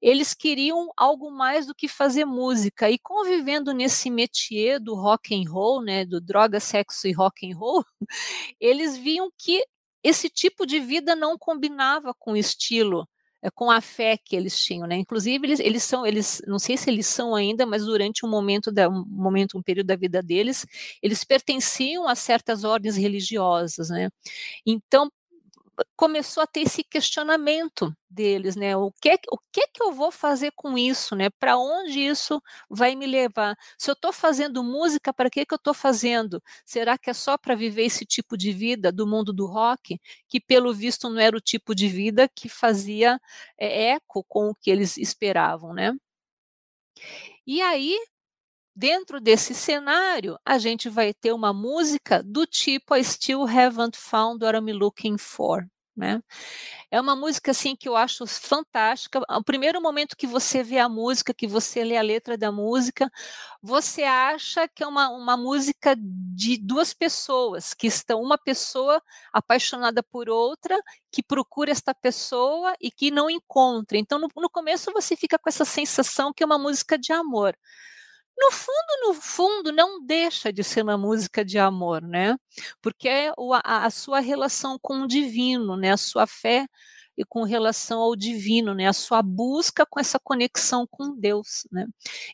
eles 0.00 0.34
queriam 0.34 0.90
algo 0.96 1.30
mais 1.30 1.66
do 1.66 1.74
que 1.74 1.88
fazer 1.88 2.24
música 2.24 2.90
e 2.90 2.98
convivendo 2.98 3.72
nesse 3.72 4.10
métier 4.10 4.80
do 4.80 4.94
rock 4.94 5.34
and 5.34 5.50
roll, 5.50 5.82
né, 5.82 6.04
do 6.04 6.20
droga, 6.20 6.60
sexo 6.60 7.08
e 7.08 7.12
rock 7.12 7.50
and 7.50 7.56
roll, 7.56 7.84
eles 8.60 8.96
viam 8.96 9.30
que 9.36 9.64
esse 10.02 10.28
tipo 10.30 10.66
de 10.66 10.80
vida 10.80 11.16
não 11.16 11.36
combinava 11.38 12.14
com 12.14 12.32
o 12.32 12.36
estilo, 12.36 13.08
eh, 13.42 13.50
com 13.50 13.70
a 13.70 13.80
fé 13.80 14.16
que 14.16 14.36
eles 14.36 14.58
tinham, 14.60 14.86
né? 14.86 14.96
Inclusive 14.96 15.46
eles, 15.46 15.60
eles 15.60 15.82
são, 15.82 16.06
eles, 16.06 16.40
não 16.46 16.58
sei 16.58 16.76
se 16.76 16.88
eles 16.90 17.06
são 17.06 17.34
ainda, 17.34 17.66
mas 17.66 17.84
durante 17.84 18.24
um 18.24 18.28
momento 18.28 18.70
da, 18.72 18.88
um 18.88 19.04
momento, 19.06 19.58
um 19.58 19.62
período 19.62 19.88
da 19.88 19.96
vida 19.96 20.22
deles, 20.22 20.64
eles 21.02 21.24
pertenciam 21.24 22.08
a 22.08 22.14
certas 22.14 22.64
ordens 22.64 22.96
religiosas, 22.96 23.90
né? 23.90 24.08
Então 24.66 25.10
começou 25.96 26.42
a 26.42 26.46
ter 26.46 26.60
esse 26.60 26.82
questionamento 26.84 27.94
deles, 28.10 28.56
né? 28.56 28.76
O 28.76 28.90
que, 28.92 29.18
o 29.30 29.38
que 29.52 29.66
que 29.68 29.82
eu 29.82 29.92
vou 29.92 30.10
fazer 30.10 30.52
com 30.56 30.76
isso, 30.78 31.14
né? 31.16 31.30
Para 31.30 31.56
onde 31.58 32.00
isso 32.00 32.42
vai 32.68 32.94
me 32.96 33.06
levar? 33.06 33.56
Se 33.78 33.90
eu 33.90 33.94
estou 33.94 34.12
fazendo 34.12 34.62
música, 34.62 35.12
para 35.12 35.30
que 35.30 35.44
que 35.46 35.54
eu 35.54 35.56
estou 35.56 35.74
fazendo? 35.74 36.42
Será 36.64 36.98
que 36.98 37.10
é 37.10 37.14
só 37.14 37.36
para 37.38 37.54
viver 37.54 37.84
esse 37.84 38.04
tipo 38.04 38.36
de 38.36 38.52
vida 38.52 38.90
do 38.92 39.06
mundo 39.06 39.32
do 39.32 39.46
rock, 39.46 40.00
que 40.28 40.40
pelo 40.40 40.72
visto 40.74 41.08
não 41.10 41.20
era 41.20 41.36
o 41.36 41.40
tipo 41.40 41.74
de 41.74 41.88
vida 41.88 42.28
que 42.28 42.48
fazia 42.48 43.20
é, 43.58 43.90
eco 43.92 44.24
com 44.28 44.50
o 44.50 44.54
que 44.54 44.70
eles 44.70 44.96
esperavam, 44.96 45.72
né? 45.74 45.92
E 47.46 47.60
aí 47.62 47.96
dentro 48.78 49.20
desse 49.20 49.54
cenário, 49.54 50.38
a 50.44 50.56
gente 50.56 50.88
vai 50.88 51.12
ter 51.12 51.32
uma 51.32 51.52
música 51.52 52.22
do 52.22 52.46
tipo 52.46 52.94
I 52.94 53.02
Still 53.02 53.42
Haven't 53.42 53.98
Found 53.98 54.44
What 54.44 54.56
I'm 54.56 54.72
Looking 54.72 55.18
For. 55.18 55.66
né? 55.96 56.22
É 56.90 57.00
uma 57.00 57.16
música 57.16 57.50
assim 57.50 57.74
que 57.74 57.88
eu 57.88 57.96
acho 57.96 58.24
fantástica. 58.26 59.20
O 59.28 59.42
primeiro 59.42 59.82
momento 59.82 60.16
que 60.16 60.28
você 60.28 60.62
vê 60.62 60.78
a 60.78 60.88
música, 60.88 61.34
que 61.34 61.46
você 61.46 61.82
lê 61.82 61.96
a 61.96 62.02
letra 62.02 62.38
da 62.38 62.52
música, 62.52 63.10
você 63.60 64.04
acha 64.04 64.68
que 64.68 64.84
é 64.84 64.86
uma, 64.86 65.08
uma 65.10 65.36
música 65.36 65.96
de 65.98 66.56
duas 66.56 66.94
pessoas 66.94 67.74
que 67.74 67.88
estão 67.88 68.22
uma 68.22 68.38
pessoa 68.38 69.02
apaixonada 69.32 70.04
por 70.04 70.28
outra, 70.30 70.78
que 71.10 71.20
procura 71.22 71.72
esta 71.72 71.92
pessoa 71.92 72.74
e 72.80 72.92
que 72.92 73.10
não 73.10 73.28
encontra. 73.28 73.98
Então 73.98 74.20
no, 74.20 74.28
no 74.36 74.48
começo 74.50 74.92
você 74.92 75.16
fica 75.16 75.36
com 75.36 75.48
essa 75.48 75.64
sensação 75.64 76.32
que 76.32 76.44
é 76.44 76.46
uma 76.46 76.58
música 76.58 76.96
de 76.96 77.12
amor. 77.12 77.56
No 78.40 78.52
fundo, 78.52 79.08
no 79.08 79.14
fundo, 79.14 79.72
não 79.72 80.04
deixa 80.04 80.52
de 80.52 80.62
ser 80.62 80.82
uma 80.82 80.96
música 80.96 81.44
de 81.44 81.58
amor, 81.58 82.02
né? 82.02 82.36
Porque 82.80 83.08
é 83.08 83.32
a, 83.64 83.86
a 83.86 83.90
sua 83.90 84.20
relação 84.20 84.78
com 84.80 85.02
o 85.02 85.08
divino, 85.08 85.76
né? 85.76 85.92
A 85.92 85.96
sua 85.96 86.26
fé 86.26 86.66
e 87.16 87.24
com 87.24 87.42
relação 87.42 88.00
ao 88.00 88.14
divino, 88.14 88.74
né? 88.74 88.86
A 88.86 88.92
sua 88.92 89.22
busca 89.22 89.84
com 89.84 89.98
essa 89.98 90.20
conexão 90.20 90.86
com 90.88 91.16
Deus, 91.18 91.66
né? 91.72 91.86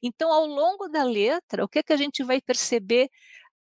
Então, 0.03 0.31
ao 0.31 0.47
longo 0.47 0.89
da 0.89 1.03
letra, 1.05 1.65
o 1.65 1.69
que 1.69 1.79
é 1.79 1.83
que 1.83 1.93
a 1.93 1.97
gente 1.97 2.23
vai 2.23 2.41
perceber 2.41 3.09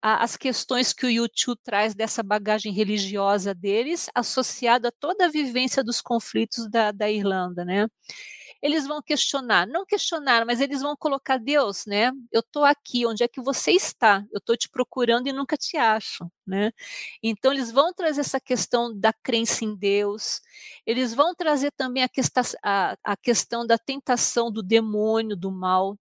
as 0.02 0.36
questões 0.36 0.92
que 0.92 1.06
o 1.06 1.10
YouTube 1.10 1.58
traz 1.64 1.94
dessa 1.94 2.22
bagagem 2.22 2.70
religiosa 2.74 3.54
deles, 3.54 4.10
associada 4.14 4.88
a 4.88 4.92
toda 4.92 5.24
a 5.24 5.30
vivência 5.30 5.82
dos 5.82 6.02
conflitos 6.02 6.68
da, 6.68 6.92
da 6.92 7.10
Irlanda, 7.10 7.64
né? 7.64 7.88
Eles 8.62 8.86
vão 8.86 9.02
questionar, 9.02 9.66
não 9.66 9.84
questionar, 9.84 10.44
mas 10.46 10.60
eles 10.60 10.80
vão 10.82 10.96
colocar 10.96 11.38
Deus, 11.38 11.84
né? 11.86 12.10
Eu 12.32 12.40
estou 12.40 12.64
aqui, 12.64 13.06
onde 13.06 13.22
é 13.22 13.28
que 13.28 13.40
você 13.40 13.72
está? 13.72 14.24
Eu 14.32 14.38
estou 14.38 14.56
te 14.56 14.68
procurando 14.68 15.26
e 15.26 15.32
nunca 15.32 15.56
te 15.56 15.76
acho, 15.76 16.30
né? 16.46 16.72
Então 17.22 17.52
eles 17.52 17.70
vão 17.70 17.92
trazer 17.92 18.20
essa 18.20 18.40
questão 18.40 18.98
da 18.98 19.12
crença 19.12 19.64
em 19.64 19.74
Deus, 19.76 20.40
eles 20.86 21.14
vão 21.14 21.34
trazer 21.34 21.70
também 21.72 22.02
a, 22.02 22.08
questão, 22.08 22.42
a, 22.62 22.96
a 23.02 23.16
questão 23.16 23.66
da 23.66 23.78
tentação 23.78 24.50
do 24.50 24.62
demônio, 24.62 25.36
do 25.36 25.50
mal. 25.50 25.98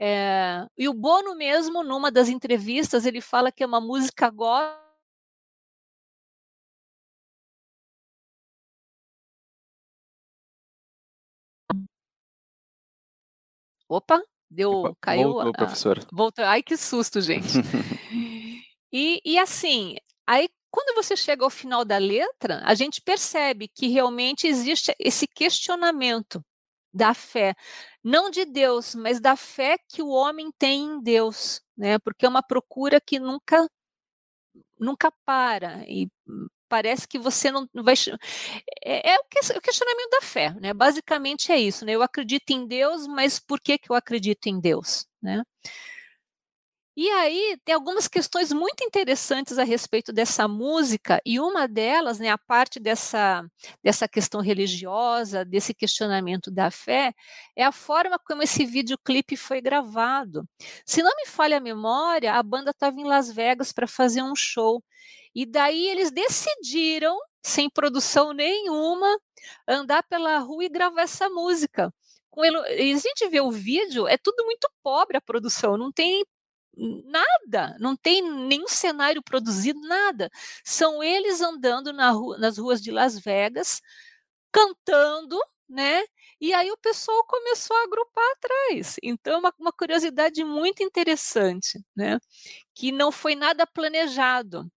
É, 0.00 0.66
e 0.76 0.88
o 0.88 0.94
Bono 0.94 1.34
mesmo, 1.36 1.82
numa 1.82 2.10
das 2.10 2.28
entrevistas, 2.28 3.04
ele 3.04 3.20
fala 3.20 3.50
que 3.50 3.62
é 3.64 3.66
uma 3.66 3.80
música 3.80 4.26
agora 4.26 4.87
Opa, 13.88 14.22
deu, 14.50 14.96
caiu. 15.00 15.32
Voltou, 15.32 15.52
professora. 15.52 16.02
Voltou. 16.12 16.44
Ai, 16.44 16.62
que 16.62 16.76
susto, 16.76 17.20
gente. 17.20 17.48
e, 18.92 19.20
e 19.24 19.38
assim, 19.38 19.96
aí 20.26 20.48
quando 20.70 20.94
você 20.94 21.16
chega 21.16 21.44
ao 21.44 21.50
final 21.50 21.84
da 21.84 21.98
letra, 21.98 22.60
a 22.64 22.74
gente 22.74 23.00
percebe 23.00 23.68
que 23.68 23.88
realmente 23.88 24.46
existe 24.46 24.94
esse 24.98 25.26
questionamento 25.26 26.44
da 26.92 27.14
fé, 27.14 27.54
não 28.02 28.30
de 28.30 28.44
Deus, 28.44 28.94
mas 28.94 29.20
da 29.20 29.36
fé 29.36 29.78
que 29.88 30.02
o 30.02 30.08
homem 30.08 30.50
tem 30.58 30.84
em 30.84 31.02
Deus, 31.02 31.60
né? 31.76 31.98
Porque 31.98 32.26
é 32.26 32.28
uma 32.28 32.42
procura 32.42 33.00
que 33.00 33.18
nunca 33.18 33.66
nunca 34.78 35.12
para 35.24 35.84
e 35.88 36.08
parece 36.68 37.06
que 37.06 37.18
você 37.18 37.50
não, 37.50 37.68
vai. 37.74 37.94
É, 38.84 39.12
é, 39.12 39.16
o 39.18 39.60
questionamento 39.60 40.10
da 40.10 40.20
fé, 40.22 40.54
né? 40.60 40.74
Basicamente 40.74 41.50
é 41.52 41.58
isso, 41.58 41.84
né? 41.84 41.92
Eu 41.92 42.02
acredito 42.02 42.50
em 42.50 42.66
Deus, 42.66 43.06
mas 43.06 43.38
por 43.38 43.60
que, 43.60 43.78
que 43.78 43.90
eu 43.90 43.96
acredito 43.96 44.46
em 44.46 44.60
Deus, 44.60 45.06
né? 45.22 45.42
E 47.00 47.08
aí 47.10 47.56
tem 47.64 47.76
algumas 47.76 48.08
questões 48.08 48.52
muito 48.52 48.82
interessantes 48.82 49.56
a 49.56 49.62
respeito 49.62 50.12
dessa 50.12 50.48
música, 50.48 51.20
e 51.24 51.38
uma 51.38 51.68
delas, 51.68 52.18
né, 52.18 52.28
a 52.28 52.36
parte 52.36 52.80
dessa, 52.80 53.46
dessa 53.80 54.08
questão 54.08 54.40
religiosa, 54.40 55.44
desse 55.44 55.72
questionamento 55.72 56.50
da 56.50 56.72
fé, 56.72 57.14
é 57.54 57.64
a 57.64 57.70
forma 57.70 58.18
como 58.18 58.42
esse 58.42 58.66
videoclipe 58.66 59.36
foi 59.36 59.60
gravado. 59.60 60.44
Se 60.84 61.00
não 61.00 61.14
me 61.14 61.24
falha 61.26 61.58
a 61.58 61.60
memória, 61.60 62.34
a 62.34 62.42
banda 62.42 62.72
estava 62.72 62.98
em 63.00 63.04
Las 63.04 63.30
Vegas 63.30 63.70
para 63.72 63.86
fazer 63.86 64.24
um 64.24 64.34
show. 64.34 64.82
E 65.32 65.46
daí 65.46 65.86
eles 65.86 66.10
decidiram, 66.10 67.16
sem 67.44 67.70
produção 67.70 68.32
nenhuma, 68.32 69.16
andar 69.68 70.02
pela 70.02 70.38
rua 70.38 70.64
e 70.64 70.68
gravar 70.68 71.02
essa 71.02 71.28
música. 71.30 71.94
Com 72.28 72.42
a 72.42 72.70
gente 72.76 73.28
vê 73.28 73.40
o 73.40 73.52
vídeo, 73.52 74.08
é 74.08 74.16
tudo 74.18 74.44
muito 74.44 74.68
pobre 74.82 75.16
a 75.16 75.20
produção, 75.20 75.76
não 75.76 75.92
tem 75.92 76.24
nada, 77.04 77.76
não 77.80 77.96
tem 77.96 78.22
nenhum 78.22 78.68
cenário 78.68 79.22
produzido, 79.22 79.80
nada. 79.80 80.30
São 80.64 81.02
eles 81.02 81.40
andando 81.40 81.92
na 81.92 82.10
rua, 82.10 82.38
nas 82.38 82.58
ruas 82.58 82.80
de 82.82 82.90
Las 82.90 83.18
Vegas, 83.18 83.80
cantando, 84.52 85.38
né? 85.68 86.04
E 86.40 86.54
aí 86.54 86.70
o 86.70 86.76
pessoal 86.78 87.24
começou 87.26 87.76
a 87.76 87.82
agrupar 87.84 88.24
atrás. 88.32 88.96
Então, 89.02 89.40
uma, 89.40 89.52
uma 89.58 89.72
curiosidade 89.72 90.44
muito 90.44 90.82
interessante, 90.82 91.80
né? 91.96 92.18
Que 92.74 92.92
não 92.92 93.10
foi 93.12 93.34
nada 93.34 93.66
planejado. 93.66 94.70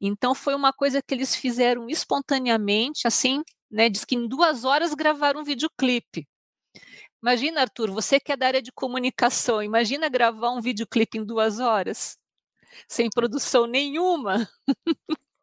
Então 0.00 0.34
foi 0.34 0.54
uma 0.54 0.72
coisa 0.72 1.02
que 1.02 1.14
eles 1.14 1.34
fizeram 1.36 1.88
espontaneamente, 1.88 3.06
assim, 3.06 3.42
né? 3.70 3.88
Diz 3.88 4.04
que 4.04 4.14
em 4.16 4.28
duas 4.28 4.64
horas 4.64 4.94
gravaram 4.94 5.40
um 5.40 5.44
videoclipe. 5.44 6.26
Imagina, 7.22 7.60
Arthur, 7.60 7.90
você 7.90 8.18
que 8.18 8.32
é 8.32 8.36
da 8.36 8.48
área 8.48 8.60
de 8.60 8.72
comunicação, 8.72 9.62
imagina 9.62 10.08
gravar 10.08 10.50
um 10.50 10.60
videoclipe 10.60 11.18
em 11.18 11.24
duas 11.24 11.60
horas, 11.60 12.18
sem 12.88 13.08
produção 13.08 13.66
nenhuma. 13.66 14.48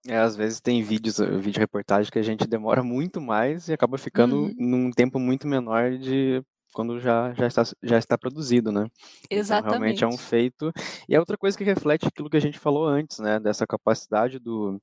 É, 0.07 0.17
às 0.17 0.35
vezes 0.35 0.59
tem 0.59 0.81
vídeos, 0.81 1.19
eh, 1.19 1.37
vídeo 1.37 1.59
reportagem 1.59 2.11
que 2.11 2.19
a 2.19 2.23
gente 2.23 2.47
demora 2.47 2.81
muito 2.81 3.21
mais 3.21 3.67
e 3.67 3.73
acaba 3.73 3.97
ficando 3.97 4.43
uhum. 4.43 4.55
num 4.57 4.91
tempo 4.91 5.19
muito 5.19 5.47
menor 5.47 5.97
de 5.97 6.41
quando 6.73 6.99
já, 6.99 7.33
já, 7.33 7.47
está, 7.47 7.63
já 7.83 7.97
está 7.97 8.17
produzido, 8.17 8.71
né? 8.71 8.87
Exatamente. 9.29 9.67
Então, 9.67 9.79
realmente 9.79 10.03
é 10.03 10.07
um 10.07 10.17
feito. 10.17 10.71
E 11.07 11.15
é 11.15 11.19
outra 11.19 11.37
coisa 11.37 11.57
que 11.57 11.63
reflete 11.63 12.07
aquilo 12.07 12.29
que 12.29 12.37
a 12.37 12.41
gente 12.41 12.59
falou 12.59 12.85
antes, 12.85 13.19
né? 13.19 13.39
Dessa 13.39 13.67
capacidade 13.67 14.39
do, 14.39 14.79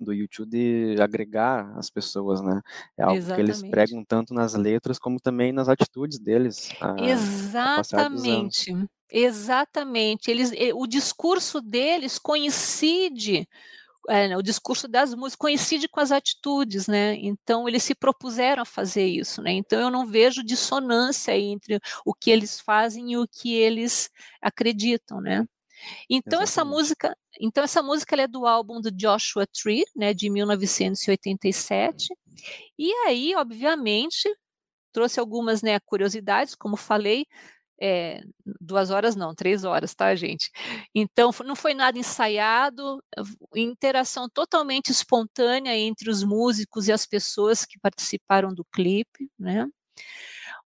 do 0.00 0.12
YouTube 0.12 0.94
de 0.94 1.02
agregar 1.02 1.72
as 1.76 1.90
pessoas, 1.90 2.40
né? 2.40 2.60
É 2.96 3.02
algo 3.02 3.16
Exatamente. 3.16 3.36
que 3.36 3.50
eles 3.50 3.70
pregam 3.70 4.04
tanto 4.04 4.32
nas 4.32 4.54
letras 4.54 4.98
como 4.98 5.20
também 5.20 5.52
nas 5.52 5.68
atitudes 5.68 6.18
deles. 6.18 6.70
A, 6.80 7.04
Exatamente. 7.04 8.72
A 8.72 8.86
Exatamente. 9.10 10.30
Eles, 10.30 10.52
o 10.74 10.86
discurso 10.86 11.60
deles 11.60 12.18
coincide 12.18 13.46
é, 14.08 14.36
o 14.36 14.42
discurso 14.42 14.86
das 14.86 15.14
músicas 15.14 15.36
coincide 15.36 15.88
com 15.88 16.00
as 16.00 16.12
atitudes, 16.12 16.86
né? 16.86 17.14
Então 17.16 17.68
eles 17.68 17.82
se 17.82 17.94
propuseram 17.94 18.62
a 18.62 18.66
fazer 18.66 19.06
isso, 19.06 19.40
né? 19.40 19.52
Então 19.52 19.80
eu 19.80 19.90
não 19.90 20.06
vejo 20.06 20.44
dissonância 20.44 21.36
entre 21.36 21.80
o 22.04 22.12
que 22.12 22.30
eles 22.30 22.60
fazem 22.60 23.12
e 23.12 23.16
o 23.16 23.26
que 23.26 23.54
eles 23.54 24.10
acreditam, 24.42 25.20
né? 25.20 25.46
Então 26.08 26.42
Exatamente. 26.42 26.42
essa 26.42 26.64
música, 26.64 27.16
então 27.40 27.64
essa 27.64 27.82
música 27.82 28.20
é 28.20 28.26
do 28.26 28.46
álbum 28.46 28.80
do 28.80 28.90
Joshua 28.90 29.46
Tree, 29.46 29.84
né, 29.94 30.14
de 30.14 30.30
1987. 30.30 32.08
E 32.78 32.92
aí, 33.06 33.34
obviamente, 33.36 34.28
trouxe 34.92 35.20
algumas 35.20 35.62
né, 35.62 35.78
curiosidades, 35.80 36.54
como 36.54 36.76
falei, 36.76 37.26
é, 37.80 38.22
duas 38.60 38.90
horas 38.90 39.16
não, 39.16 39.34
três 39.34 39.64
horas, 39.64 39.94
tá, 39.94 40.14
gente? 40.14 40.50
Então, 40.94 41.30
não 41.44 41.56
foi 41.56 41.74
nada 41.74 41.98
ensaiado, 41.98 43.02
interação 43.54 44.28
totalmente 44.28 44.90
espontânea 44.90 45.76
entre 45.76 46.08
os 46.10 46.22
músicos 46.22 46.88
e 46.88 46.92
as 46.92 47.04
pessoas 47.06 47.64
que 47.64 47.78
participaram 47.78 48.54
do 48.54 48.64
clipe, 48.64 49.28
né? 49.38 49.66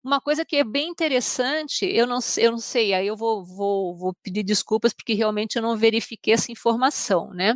Uma 0.09 0.23
coisa 0.23 0.43
que 0.43 0.57
é 0.57 0.65
bem 0.65 0.89
interessante, 0.89 1.85
eu 1.85 2.07
não, 2.07 2.19
eu 2.39 2.51
não 2.53 2.59
sei, 2.59 2.95
aí 2.95 3.07
eu 3.07 3.15
vou, 3.15 3.45
vou, 3.45 3.95
vou 3.95 4.15
pedir 4.23 4.43
desculpas 4.43 4.95
porque 4.95 5.13
realmente 5.13 5.57
eu 5.57 5.63
não 5.63 5.77
verifiquei 5.77 6.33
essa 6.33 6.51
informação, 6.51 7.31
né? 7.35 7.55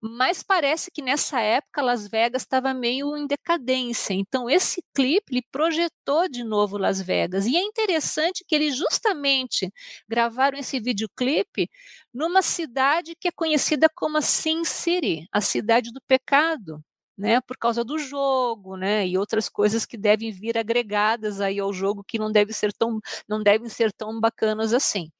Mas 0.00 0.42
parece 0.42 0.90
que 0.90 1.02
nessa 1.02 1.40
época 1.40 1.82
Las 1.82 2.08
Vegas 2.08 2.40
estava 2.40 2.72
meio 2.72 3.14
em 3.18 3.26
decadência, 3.26 4.14
então 4.14 4.48
esse 4.48 4.82
clipe 4.94 5.26
ele 5.30 5.42
projetou 5.52 6.26
de 6.26 6.42
novo 6.42 6.78
Las 6.78 7.02
Vegas. 7.02 7.44
E 7.44 7.54
é 7.54 7.60
interessante 7.60 8.44
que 8.48 8.54
eles 8.54 8.74
justamente 8.76 9.70
gravaram 10.08 10.58
esse 10.58 10.80
videoclipe 10.80 11.68
numa 12.14 12.40
cidade 12.40 13.14
que 13.20 13.28
é 13.28 13.32
conhecida 13.32 13.90
como 13.94 14.16
a 14.16 14.22
Sin 14.22 14.64
City, 14.64 15.28
a 15.30 15.42
cidade 15.42 15.92
do 15.92 16.00
pecado 16.08 16.82
né, 17.16 17.40
por 17.40 17.56
causa 17.56 17.84
do 17.84 17.98
jogo, 17.98 18.76
né, 18.76 19.06
e 19.06 19.16
outras 19.18 19.48
coisas 19.48 19.86
que 19.86 19.96
devem 19.96 20.32
vir 20.32 20.58
agregadas 20.58 21.40
aí 21.40 21.58
ao 21.60 21.72
jogo 21.72 22.04
que 22.04 22.18
não 22.18 22.30
deve 22.32 22.52
ser 22.52 22.72
tão, 22.72 23.00
não 23.28 23.42
devem 23.42 23.68
ser 23.68 23.92
tão 23.92 24.20
bacanas 24.20 24.72
assim. 24.74 25.10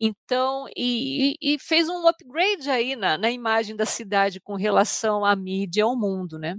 Então, 0.00 0.66
e, 0.76 1.36
e 1.40 1.58
fez 1.58 1.88
um 1.88 2.06
upgrade 2.06 2.70
aí 2.70 2.94
na, 2.96 3.18
na 3.18 3.30
imagem 3.30 3.74
da 3.76 3.86
cidade 3.86 4.40
com 4.40 4.54
relação 4.54 5.24
à 5.24 5.34
mídia 5.36 5.84
ao 5.84 5.96
mundo, 5.96 6.38
né? 6.38 6.56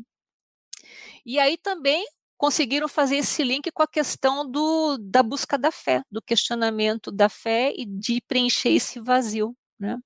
E 1.25 1.39
aí 1.39 1.57
também 1.57 2.05
conseguiram 2.37 2.87
fazer 2.87 3.17
esse 3.17 3.43
link 3.43 3.71
com 3.71 3.83
a 3.83 3.87
questão 3.87 4.49
do, 4.49 4.97
da 4.97 5.21
busca 5.23 5.57
da 5.57 5.71
fé, 5.71 6.01
do 6.11 6.21
questionamento 6.21 7.11
da 7.11 7.29
fé 7.29 7.73
e 7.75 7.85
de 7.85 8.21
preencher 8.27 8.69
esse 8.69 8.99
vazio, 8.99 9.55
né? 9.79 9.97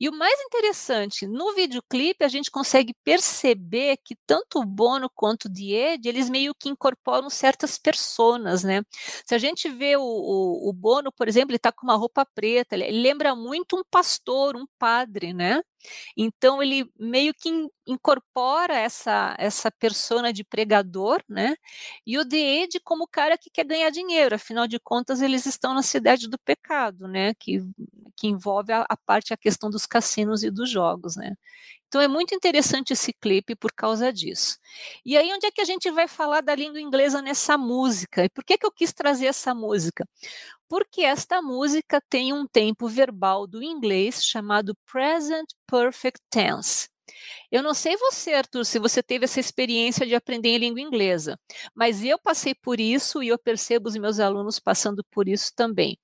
E 0.00 0.08
o 0.08 0.12
mais 0.12 0.38
interessante, 0.40 1.26
no 1.26 1.54
videoclipe 1.54 2.24
a 2.24 2.28
gente 2.28 2.50
consegue 2.50 2.94
perceber 3.04 3.96
que 4.04 4.16
tanto 4.26 4.58
o 4.60 4.64
Bono 4.64 5.10
quanto 5.14 5.46
o 5.46 5.52
Diede, 5.52 6.08
eles 6.08 6.28
meio 6.30 6.54
que 6.54 6.68
incorporam 6.68 7.30
certas 7.30 7.78
personas, 7.78 8.62
né? 8.64 8.82
Se 9.26 9.34
a 9.34 9.38
gente 9.38 9.68
vê 9.68 9.96
o, 9.96 10.02
o, 10.02 10.68
o 10.70 10.72
Bono, 10.72 11.12
por 11.12 11.28
exemplo, 11.28 11.50
ele 11.50 11.56
está 11.56 11.72
com 11.72 11.86
uma 11.86 11.96
roupa 11.96 12.24
preta, 12.26 12.74
ele, 12.74 12.90
lembra 13.02 13.34
muito 13.34 13.76
um 13.76 13.82
pastor, 13.90 14.56
um 14.56 14.66
padre, 14.78 15.32
né? 15.32 15.62
Então 16.16 16.62
ele 16.62 16.88
meio 16.98 17.34
que 17.34 17.50
incorpora 17.86 18.74
essa 18.74 19.34
essa 19.38 19.70
persona 19.70 20.32
de 20.32 20.44
pregador, 20.44 21.22
né? 21.28 21.56
E 22.06 22.18
o 22.18 22.24
Deed 22.24 22.76
como 22.84 23.06
cara 23.08 23.36
que 23.38 23.50
quer 23.50 23.64
ganhar 23.64 23.90
dinheiro, 23.90 24.34
afinal 24.34 24.66
de 24.68 24.78
contas 24.80 25.20
eles 25.22 25.46
estão 25.46 25.74
na 25.74 25.82
cidade 25.82 26.28
do 26.28 26.38
pecado, 26.38 27.08
né? 27.08 27.34
Que, 27.34 27.60
que 28.16 28.28
envolve 28.28 28.72
a, 28.72 28.86
a 28.88 28.96
parte 28.96 29.32
a 29.34 29.36
questão 29.36 29.70
dos 29.70 29.86
cassinos 29.86 30.42
e 30.42 30.50
dos 30.50 30.70
jogos, 30.70 31.16
né? 31.16 31.34
Então 31.88 32.00
é 32.00 32.08
muito 32.08 32.34
interessante 32.34 32.94
esse 32.94 33.12
clipe 33.12 33.54
por 33.54 33.70
causa 33.72 34.12
disso. 34.12 34.58
E 35.04 35.16
aí 35.16 35.30
onde 35.32 35.46
é 35.46 35.50
que 35.50 35.60
a 35.60 35.64
gente 35.64 35.90
vai 35.90 36.08
falar 36.08 36.40
da 36.40 36.54
língua 36.54 36.80
inglesa 36.80 37.20
nessa 37.20 37.58
música? 37.58 38.24
E 38.24 38.30
por 38.30 38.42
que 38.44 38.56
que 38.56 38.64
eu 38.64 38.72
quis 38.72 38.94
trazer 38.94 39.26
essa 39.26 39.54
música? 39.54 40.08
Porque 40.68 41.02
esta 41.02 41.42
música 41.42 42.00
tem 42.08 42.32
um 42.32 42.46
tempo 42.46 42.88
verbal 42.88 43.46
do 43.46 43.62
inglês 43.62 44.24
chamado 44.24 44.74
present 44.90 45.46
perfect 45.66 46.18
tense. 46.30 46.88
Eu 47.50 47.62
não 47.62 47.74
sei 47.74 47.96
você, 47.96 48.32
Arthur, 48.32 48.64
se 48.64 48.78
você 48.78 49.02
teve 49.02 49.24
essa 49.26 49.40
experiência 49.40 50.06
de 50.06 50.14
aprender 50.14 50.48
em 50.50 50.58
língua 50.58 50.80
inglesa, 50.80 51.38
mas 51.74 52.02
eu 52.02 52.18
passei 52.18 52.54
por 52.54 52.80
isso 52.80 53.22
e 53.22 53.28
eu 53.28 53.38
percebo 53.38 53.88
os 53.88 53.96
meus 53.96 54.18
alunos 54.18 54.58
passando 54.58 55.04
por 55.10 55.28
isso 55.28 55.52
também. 55.54 55.98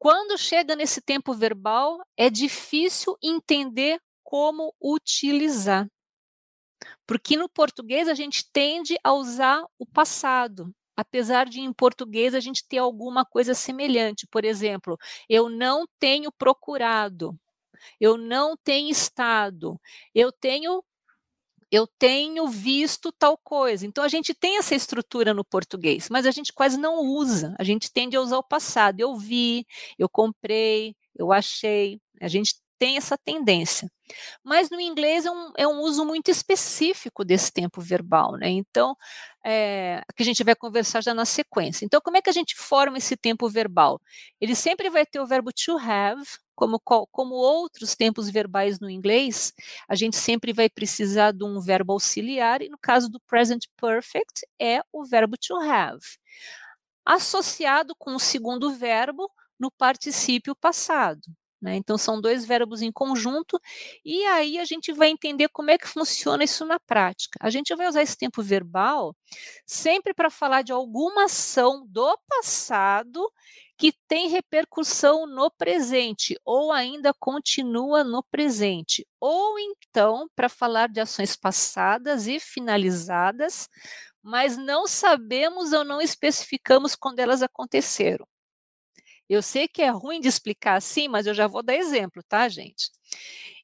Quando 0.00 0.38
chega 0.38 0.74
nesse 0.74 1.02
tempo 1.02 1.34
verbal, 1.34 1.98
é 2.16 2.30
difícil 2.30 3.18
entender 3.22 4.00
como 4.24 4.74
utilizar. 4.80 5.86
Porque 7.06 7.36
no 7.36 7.50
português 7.50 8.08
a 8.08 8.14
gente 8.14 8.50
tende 8.50 8.96
a 9.04 9.12
usar 9.12 9.62
o 9.78 9.84
passado, 9.84 10.74
apesar 10.96 11.44
de 11.44 11.60
em 11.60 11.70
português 11.70 12.34
a 12.34 12.40
gente 12.40 12.66
ter 12.66 12.78
alguma 12.78 13.26
coisa 13.26 13.52
semelhante. 13.52 14.26
Por 14.26 14.42
exemplo, 14.42 14.96
eu 15.28 15.50
não 15.50 15.84
tenho 15.98 16.32
procurado, 16.32 17.38
eu 18.00 18.16
não 18.16 18.56
tenho 18.56 18.88
estado, 18.88 19.78
eu 20.14 20.32
tenho 20.32 20.82
eu 21.70 21.86
tenho 21.98 22.48
visto 22.48 23.12
tal 23.12 23.36
coisa. 23.38 23.86
Então 23.86 24.02
a 24.04 24.08
gente 24.08 24.34
tem 24.34 24.58
essa 24.58 24.74
estrutura 24.74 25.32
no 25.34 25.44
português, 25.44 26.08
mas 26.10 26.26
a 26.26 26.30
gente 26.30 26.52
quase 26.52 26.76
não 26.78 27.00
usa. 27.00 27.54
A 27.58 27.64
gente 27.64 27.92
tende 27.92 28.16
a 28.16 28.20
usar 28.20 28.38
o 28.38 28.42
passado. 28.42 29.00
Eu 29.00 29.16
vi, 29.16 29.66
eu 29.98 30.08
comprei, 30.08 30.96
eu 31.16 31.32
achei. 31.32 32.00
A 32.20 32.28
gente 32.28 32.54
tem 32.78 32.96
essa 32.96 33.16
tendência. 33.18 33.90
Mas 34.42 34.70
no 34.70 34.80
inglês 34.80 35.26
é 35.26 35.30
um, 35.30 35.52
é 35.56 35.68
um 35.68 35.80
uso 35.80 36.04
muito 36.04 36.30
específico 36.30 37.24
desse 37.24 37.52
tempo 37.52 37.80
verbal, 37.80 38.32
né? 38.36 38.48
Então, 38.48 38.96
é, 39.44 40.02
que 40.16 40.22
a 40.22 40.26
gente 40.26 40.42
vai 40.42 40.54
conversar 40.56 41.02
já 41.02 41.14
na 41.14 41.24
sequência. 41.26 41.84
Então, 41.84 42.00
como 42.02 42.16
é 42.16 42.22
que 42.22 42.30
a 42.30 42.32
gente 42.32 42.56
forma 42.56 42.98
esse 42.98 43.16
tempo 43.16 43.48
verbal? 43.48 44.00
Ele 44.40 44.54
sempre 44.54 44.90
vai 44.90 45.04
ter 45.06 45.20
o 45.20 45.26
verbo 45.26 45.50
to 45.52 45.78
have, 45.78 46.24
como, 46.60 46.78
como 47.10 47.34
outros 47.34 47.94
tempos 47.96 48.28
verbais 48.28 48.78
no 48.78 48.90
inglês, 48.90 49.52
a 49.88 49.94
gente 49.94 50.16
sempre 50.16 50.52
vai 50.52 50.68
precisar 50.68 51.32
de 51.32 51.42
um 51.42 51.58
verbo 51.58 51.94
auxiliar, 51.94 52.60
e 52.60 52.68
no 52.68 52.76
caso 52.78 53.08
do 53.08 53.18
present 53.20 53.64
perfect, 53.80 54.46
é 54.60 54.82
o 54.92 55.04
verbo 55.04 55.36
to 55.38 55.56
have. 55.56 56.00
Associado 57.04 57.94
com 57.98 58.14
o 58.14 58.20
segundo 58.20 58.74
verbo 58.74 59.30
no 59.58 59.70
particípio 59.70 60.54
passado. 60.54 61.22
Né? 61.60 61.76
Então, 61.76 61.98
são 61.98 62.20
dois 62.20 62.44
verbos 62.46 62.80
em 62.82 62.90
conjunto, 62.90 63.60
e 64.04 64.24
aí 64.26 64.58
a 64.58 64.64
gente 64.64 64.92
vai 64.92 65.08
entender 65.10 65.48
como 65.50 65.70
é 65.70 65.76
que 65.78 65.86
funciona 65.86 66.42
isso 66.44 66.64
na 66.64 66.80
prática. 66.80 67.38
A 67.40 67.50
gente 67.50 67.74
vai 67.74 67.86
usar 67.88 68.02
esse 68.02 68.16
tempo 68.16 68.42
verbal 68.42 69.14
sempre 69.66 70.14
para 70.14 70.30
falar 70.30 70.62
de 70.62 70.72
alguma 70.72 71.24
ação 71.24 71.84
do 71.86 72.18
passado 72.28 73.30
que 73.76 73.92
tem 74.08 74.28
repercussão 74.28 75.26
no 75.26 75.50
presente, 75.50 76.38
ou 76.44 76.70
ainda 76.72 77.14
continua 77.14 78.04
no 78.04 78.22
presente, 78.22 79.06
ou 79.18 79.58
então 79.58 80.28
para 80.36 80.48
falar 80.50 80.88
de 80.88 81.00
ações 81.00 81.34
passadas 81.36 82.26
e 82.26 82.38
finalizadas, 82.38 83.68
mas 84.22 84.56
não 84.58 84.86
sabemos 84.86 85.72
ou 85.72 85.84
não 85.84 86.00
especificamos 86.00 86.94
quando 86.94 87.20
elas 87.20 87.42
aconteceram. 87.42 88.26
Eu 89.30 89.42
sei 89.42 89.68
que 89.68 89.80
é 89.80 89.88
ruim 89.90 90.20
de 90.20 90.26
explicar 90.26 90.74
assim, 90.74 91.06
mas 91.06 91.24
eu 91.24 91.32
já 91.32 91.46
vou 91.46 91.62
dar 91.62 91.76
exemplo, 91.76 92.20
tá, 92.28 92.48
gente? 92.48 92.90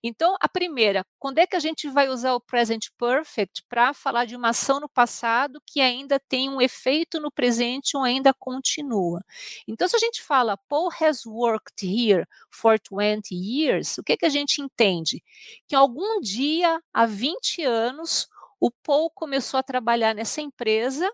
Então, 0.01 0.37
a 0.41 0.49
primeira, 0.49 1.05
quando 1.19 1.39
é 1.39 1.47
que 1.47 1.57
a 1.57 1.59
gente 1.59 1.89
vai 1.89 2.09
usar 2.09 2.35
o 2.35 2.41
present 2.41 2.87
perfect 2.97 3.65
para 3.69 3.93
falar 3.93 4.27
de 4.27 4.37
uma 4.37 4.51
ação 4.51 4.79
no 4.79 4.89
passado 4.89 5.61
que 5.67 5.81
ainda 5.81 6.21
tem 6.21 6.49
um 6.49 6.61
efeito 6.61 7.19
no 7.19 7.33
presente 7.33 7.97
ou 7.97 8.05
ainda 8.05 8.33
continua? 8.33 9.21
Então, 9.67 9.89
se 9.89 9.97
a 9.97 9.99
gente 9.99 10.23
fala 10.23 10.57
Paul 10.69 10.89
has 11.01 11.27
worked 11.27 11.85
here 11.85 12.25
for 12.49 12.79
20 12.79 13.35
years, 13.35 13.99
o 13.99 14.05
que, 14.05 14.13
é 14.13 14.17
que 14.17 14.27
a 14.27 14.31
gente 14.31 14.63
entende? 14.63 15.21
Que 15.67 15.75
algum 15.75 16.21
dia, 16.21 16.81
há 16.95 17.07
20 17.07 17.65
anos, 17.65 18.29
o 18.61 18.71
Paul 18.71 19.11
começou 19.11 19.59
a 19.59 19.65
trabalhar 19.65 20.15
nessa 20.15 20.41
empresa 20.41 21.11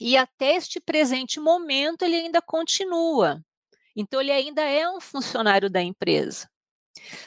e 0.00 0.16
até 0.16 0.56
este 0.56 0.80
presente 0.80 1.38
momento 1.38 2.02
ele 2.02 2.16
ainda 2.16 2.40
continua. 2.40 3.44
Então, 3.96 4.20
ele 4.20 4.32
ainda 4.32 4.62
é 4.62 4.88
um 4.88 5.00
funcionário 5.00 5.70
da 5.70 5.82
empresa. 5.82 6.48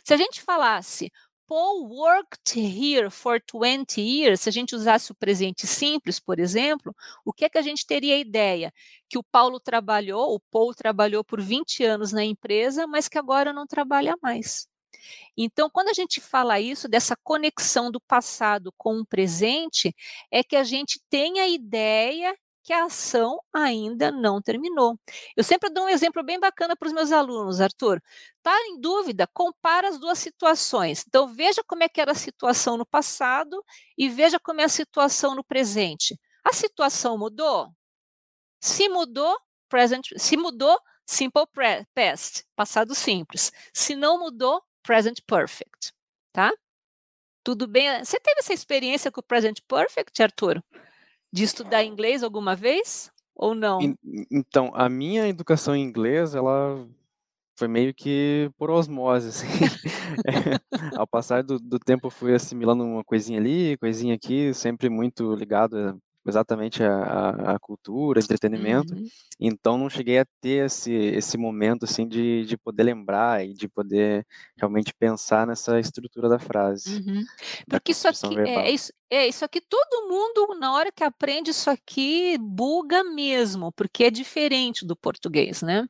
Se 0.03 0.13
a 0.13 0.17
gente 0.17 0.41
falasse, 0.41 1.11
Paul 1.47 1.87
worked 1.89 2.59
here 2.59 3.09
for 3.09 3.41
20 3.41 4.01
years, 4.01 4.41
se 4.41 4.49
a 4.49 4.51
gente 4.51 4.75
usasse 4.75 5.11
o 5.11 5.15
presente 5.15 5.65
simples, 5.65 6.19
por 6.19 6.39
exemplo, 6.39 6.93
o 7.23 7.31
que 7.31 7.45
é 7.45 7.49
que 7.49 7.57
a 7.57 7.61
gente 7.61 7.85
teria 7.85 8.15
a 8.15 8.19
ideia? 8.19 8.73
Que 9.09 9.17
o 9.17 9.23
Paulo 9.23 9.59
trabalhou, 9.59 10.35
o 10.35 10.39
Paul 10.51 10.73
trabalhou 10.73 11.23
por 11.23 11.41
20 11.41 11.83
anos 11.85 12.11
na 12.11 12.23
empresa, 12.23 12.85
mas 12.85 13.07
que 13.07 13.17
agora 13.17 13.53
não 13.53 13.65
trabalha 13.65 14.17
mais. 14.21 14.67
Então, 15.37 15.69
quando 15.69 15.89
a 15.89 15.93
gente 15.93 16.19
fala 16.19 16.59
isso, 16.59 16.87
dessa 16.89 17.15
conexão 17.23 17.91
do 17.91 18.01
passado 18.01 18.73
com 18.77 18.99
o 18.99 19.05
presente, 19.05 19.95
é 20.31 20.43
que 20.43 20.55
a 20.55 20.63
gente 20.63 20.99
tem 21.09 21.39
a 21.39 21.47
ideia 21.47 22.35
que 22.67 22.73
a 22.73 22.83
ação 22.83 23.39
ainda 23.53 24.11
não 24.11 24.41
terminou. 24.41 24.99
Eu 25.37 25.43
sempre 25.43 25.69
dou 25.69 25.85
um 25.85 25.89
exemplo 25.89 26.21
bem 26.21 26.37
bacana 26.37 26.75
para 26.75 26.87
os 26.87 26.93
meus 26.93 27.13
alunos, 27.13 27.61
Arthur. 27.61 28.01
Está 28.35 28.53
em 28.67 28.81
dúvida? 28.81 29.25
Compara 29.33 29.87
as 29.87 29.97
duas 29.97 30.19
situações. 30.19 31.05
Então, 31.07 31.33
veja 31.33 31.63
como 31.65 31.83
é 31.83 31.87
que 31.87 32.01
era 32.01 32.11
a 32.11 32.15
situação 32.15 32.75
no 32.75 32.85
passado 32.85 33.63
e 33.97 34.09
veja 34.09 34.37
como 34.37 34.59
é 34.59 34.65
a 34.65 34.69
situação 34.69 35.33
no 35.33 35.45
presente. 35.45 36.19
A 36.43 36.51
situação 36.51 37.17
mudou? 37.17 37.69
Se 38.59 38.89
mudou, 38.89 39.37
present, 39.69 40.05
se 40.17 40.35
mudou, 40.35 40.77
simple 41.05 41.45
past, 41.93 42.43
passado 42.53 42.93
simples. 42.93 43.49
Se 43.73 43.95
não 43.95 44.19
mudou, 44.19 44.61
present 44.83 45.19
perfect, 45.25 45.93
tá? 46.33 46.51
Tudo 47.45 47.65
bem? 47.65 48.03
Você 48.03 48.19
teve 48.19 48.41
essa 48.41 48.53
experiência 48.53 49.09
com 49.09 49.21
o 49.21 49.23
present 49.23 49.59
perfect, 49.69 50.21
Arthur? 50.21 50.61
De 51.31 51.43
estudar 51.43 51.83
inglês 51.83 52.23
alguma 52.23 52.55
vez 52.55 53.11
ou 53.35 53.53
não? 53.53 53.79
Então, 54.31 54.71
a 54.73 54.89
minha 54.89 55.27
educação 55.27 55.75
em 55.75 55.83
inglês, 55.83 56.35
ela 56.35 56.87
foi 57.57 57.67
meio 57.67 57.93
que 57.93 58.51
por 58.57 58.69
osmose, 58.69 59.29
assim. 59.29 59.47
é, 60.27 60.97
ao 60.97 61.07
passar 61.07 61.43
do, 61.43 61.59
do 61.59 61.79
tempo, 61.79 62.09
fui 62.09 62.33
assimilando 62.33 62.83
uma 62.83 63.03
coisinha 63.03 63.39
ali, 63.39 63.77
coisinha 63.77 64.15
aqui, 64.15 64.53
sempre 64.53 64.89
muito 64.89 65.33
ligado 65.33 65.99
exatamente 66.29 66.83
a, 66.83 67.53
a, 67.55 67.59
cultura, 67.59 68.19
entretenimento. 68.19 68.93
Uhum. 68.93 69.07
Então 69.39 69.77
não 69.77 69.89
cheguei 69.89 70.19
a 70.19 70.25
ter 70.41 70.65
esse, 70.65 70.91
esse 70.91 71.37
momento 71.37 71.85
assim 71.85 72.07
de, 72.07 72.45
de 72.45 72.57
poder 72.57 72.83
lembrar 72.83 73.45
e 73.45 73.53
de 73.53 73.67
poder 73.67 74.25
realmente 74.55 74.93
pensar 74.93 75.45
nessa 75.47 75.79
estrutura 75.79 76.29
da 76.29 76.39
frase. 76.39 76.97
Uhum. 76.97 77.23
Porque 77.69 77.91
isso 77.91 78.07
aqui 78.07 78.39
é, 78.39 78.71
isso, 78.71 78.91
é 79.09 79.27
isso 79.27 79.45
aqui 79.45 79.61
todo 79.61 80.07
mundo 80.07 80.59
na 80.59 80.73
hora 80.73 80.91
que 80.91 81.03
aprende 81.03 81.51
isso 81.51 81.69
aqui 81.69 82.37
buga 82.39 83.03
mesmo, 83.03 83.71
porque 83.71 84.05
é 84.05 84.11
diferente 84.11 84.85
do 84.85 84.95
português, 84.95 85.61
né? 85.61 85.87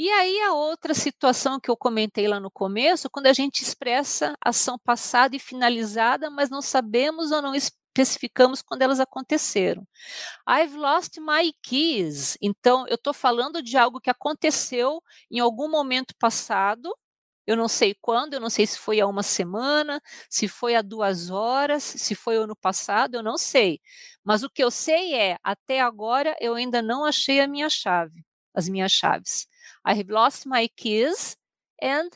E 0.00 0.08
aí 0.10 0.40
a 0.42 0.52
outra 0.52 0.94
situação 0.94 1.58
que 1.58 1.68
eu 1.68 1.76
comentei 1.76 2.28
lá 2.28 2.38
no 2.38 2.52
começo, 2.52 3.10
quando 3.10 3.26
a 3.26 3.32
gente 3.32 3.64
expressa 3.64 4.32
ação 4.40 4.78
passada 4.78 5.34
e 5.34 5.40
finalizada, 5.40 6.30
mas 6.30 6.48
não 6.48 6.62
sabemos 6.62 7.32
ou 7.32 7.42
não 7.42 7.52
especificamos 8.02 8.62
quando 8.62 8.82
elas 8.82 9.00
aconteceram. 9.00 9.86
I've 10.48 10.76
lost 10.76 11.18
my 11.18 11.52
keys. 11.62 12.36
Então, 12.40 12.86
eu 12.88 12.94
estou 12.94 13.12
falando 13.12 13.62
de 13.62 13.76
algo 13.76 14.00
que 14.00 14.10
aconteceu 14.10 15.02
em 15.30 15.40
algum 15.40 15.68
momento 15.70 16.14
passado. 16.18 16.94
Eu 17.46 17.56
não 17.56 17.68
sei 17.68 17.94
quando, 18.00 18.34
eu 18.34 18.40
não 18.40 18.50
sei 18.50 18.66
se 18.66 18.78
foi 18.78 19.00
há 19.00 19.06
uma 19.06 19.22
semana, 19.22 20.02
se 20.28 20.46
foi 20.46 20.74
há 20.76 20.82
duas 20.82 21.30
horas, 21.30 21.82
se 21.82 22.14
foi 22.14 22.36
ano 22.36 22.54
passado, 22.54 23.14
eu 23.16 23.22
não 23.22 23.38
sei. 23.38 23.80
Mas 24.22 24.42
o 24.42 24.50
que 24.50 24.62
eu 24.62 24.70
sei 24.70 25.14
é, 25.14 25.38
até 25.42 25.80
agora 25.80 26.36
eu 26.40 26.54
ainda 26.54 26.82
não 26.82 27.04
achei 27.04 27.40
a 27.40 27.48
minha 27.48 27.70
chave, 27.70 28.22
as 28.54 28.68
minhas 28.68 28.92
chaves. 28.92 29.46
I've 29.86 30.12
lost 30.12 30.46
my 30.46 30.68
keys 30.68 31.36
and 31.82 32.10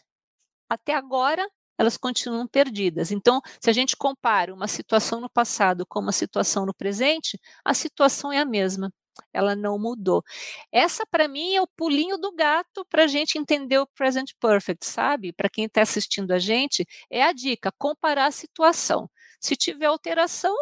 até 0.68 0.94
agora 0.94 1.48
elas 1.82 1.96
continuam 1.96 2.46
perdidas. 2.46 3.10
Então, 3.10 3.40
se 3.60 3.68
a 3.68 3.72
gente 3.72 3.96
compara 3.96 4.54
uma 4.54 4.68
situação 4.68 5.20
no 5.20 5.28
passado 5.28 5.84
com 5.86 6.00
uma 6.00 6.12
situação 6.12 6.64
no 6.66 6.74
presente, 6.74 7.38
a 7.64 7.74
situação 7.74 8.32
é 8.32 8.38
a 8.38 8.44
mesma. 8.44 8.92
Ela 9.32 9.54
não 9.54 9.78
mudou. 9.78 10.22
Essa, 10.70 11.04
para 11.06 11.28
mim, 11.28 11.54
é 11.54 11.60
o 11.60 11.66
pulinho 11.66 12.16
do 12.18 12.32
gato 12.32 12.84
para 12.88 13.04
a 13.04 13.06
gente 13.06 13.38
entender 13.38 13.78
o 13.78 13.86
present 13.86 14.30
perfect, 14.40 14.86
sabe? 14.86 15.32
Para 15.32 15.50
quem 15.50 15.66
está 15.66 15.82
assistindo 15.82 16.32
a 16.32 16.38
gente, 16.38 16.86
é 17.10 17.22
a 17.22 17.32
dica: 17.32 17.72
comparar 17.78 18.26
a 18.26 18.30
situação. 18.30 19.10
Se 19.40 19.56
tiver 19.56 19.86
alteração, 19.86 20.54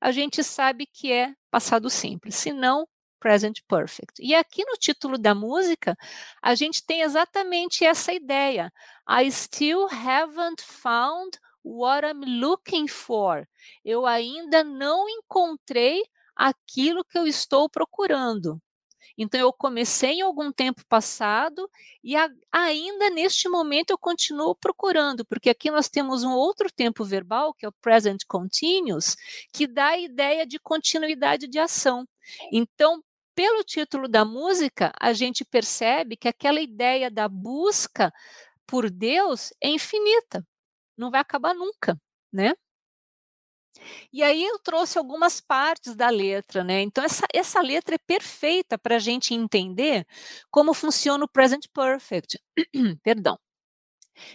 a 0.00 0.12
gente 0.12 0.44
sabe 0.44 0.86
que 0.86 1.12
é 1.12 1.34
passado 1.50 1.88
simples. 1.88 2.34
Se 2.34 2.52
não, 2.52 2.86
present 3.24 3.60
perfect. 3.66 4.20
E 4.20 4.34
aqui 4.34 4.62
no 4.66 4.74
título 4.74 5.16
da 5.16 5.34
música, 5.34 5.96
a 6.42 6.54
gente 6.54 6.84
tem 6.84 7.00
exatamente 7.00 7.82
essa 7.82 8.12
ideia. 8.12 8.70
I 9.08 9.30
still 9.30 9.86
haven't 9.90 10.60
found 10.60 11.38
what 11.64 12.06
I'm 12.06 12.38
looking 12.38 12.86
for. 12.86 13.48
Eu 13.82 14.04
ainda 14.04 14.62
não 14.62 15.08
encontrei 15.08 16.02
aquilo 16.36 17.02
que 17.02 17.16
eu 17.16 17.26
estou 17.26 17.66
procurando. 17.66 18.60
Então, 19.16 19.40
eu 19.40 19.52
comecei 19.52 20.18
em 20.18 20.22
algum 20.22 20.52
tempo 20.52 20.84
passado 20.86 21.70
e 22.02 22.16
a, 22.16 22.28
ainda 22.52 23.08
neste 23.08 23.48
momento 23.48 23.90
eu 23.90 23.98
continuo 23.98 24.54
procurando, 24.54 25.24
porque 25.24 25.48
aqui 25.48 25.70
nós 25.70 25.88
temos 25.88 26.24
um 26.24 26.32
outro 26.32 26.70
tempo 26.70 27.04
verbal, 27.04 27.54
que 27.54 27.64
é 27.64 27.68
o 27.68 27.72
present 27.80 28.20
continuous, 28.28 29.16
que 29.50 29.66
dá 29.66 29.90
a 29.90 29.98
ideia 29.98 30.44
de 30.44 30.58
continuidade 30.58 31.46
de 31.46 31.58
ação. 31.58 32.06
Então, 32.52 33.02
pelo 33.34 33.64
título 33.64 34.08
da 34.08 34.24
música, 34.24 34.92
a 35.00 35.12
gente 35.12 35.44
percebe 35.44 36.16
que 36.16 36.28
aquela 36.28 36.60
ideia 36.60 37.10
da 37.10 37.28
busca 37.28 38.12
por 38.66 38.90
Deus 38.90 39.52
é 39.62 39.68
infinita, 39.68 40.46
não 40.96 41.10
vai 41.10 41.20
acabar 41.20 41.54
nunca, 41.54 41.98
né? 42.32 42.54
E 44.12 44.22
aí 44.22 44.44
eu 44.44 44.58
trouxe 44.58 44.98
algumas 44.98 45.40
partes 45.40 45.94
da 45.94 46.08
letra, 46.08 46.62
né? 46.64 46.80
Então 46.82 47.02
essa, 47.04 47.26
essa 47.32 47.60
letra 47.60 47.96
é 47.96 47.98
perfeita 47.98 48.78
para 48.78 48.96
a 48.96 48.98
gente 48.98 49.34
entender 49.34 50.06
como 50.50 50.72
funciona 50.74 51.24
o 51.24 51.28
present 51.28 51.66
perfect. 51.72 52.38
Perdão. 53.02 53.38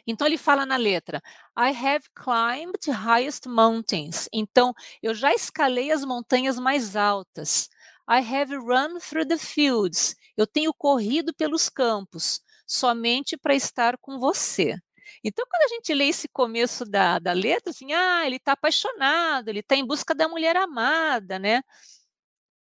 Então 0.06 0.28
ele 0.28 0.38
fala 0.38 0.66
na 0.66 0.78
letra: 0.78 1.22
I 1.58 1.72
have 1.72 2.06
climbed 2.14 2.90
highest 2.92 3.48
mountains. 3.48 4.28
Então 4.34 4.74
eu 5.02 5.14
já 5.14 5.34
escalei 5.34 5.92
as 5.92 6.04
montanhas 6.04 6.60
mais 6.60 6.96
altas. 6.96 7.70
I 8.10 8.22
have 8.22 8.52
run 8.56 9.00
through 9.00 9.28
the 9.28 9.38
fields. 9.38 10.16
Eu 10.36 10.48
tenho 10.48 10.74
corrido 10.74 11.34
pelos 11.34 11.70
campos, 11.70 12.42
somente 12.66 13.38
para 13.38 13.54
estar 13.54 13.98
com 14.00 14.18
você. 14.20 14.76
Então, 15.24 15.46
quando 15.50 15.64
a 15.64 15.76
gente 15.76 15.94
lê 15.94 16.08
esse 16.08 16.28
começo 16.28 16.86
da, 16.86 17.20
da 17.20 17.34
letra, 17.34 17.72
assim, 17.72 17.94
ah, 17.94 18.26
ele 18.26 18.38
está 18.38 18.54
apaixonado, 18.54 19.50
ele 19.50 19.60
está 19.60 19.76
em 19.76 19.86
busca 19.86 20.16
da 20.16 20.28
mulher 20.28 20.56
amada, 20.56 21.38
né? 21.38 21.62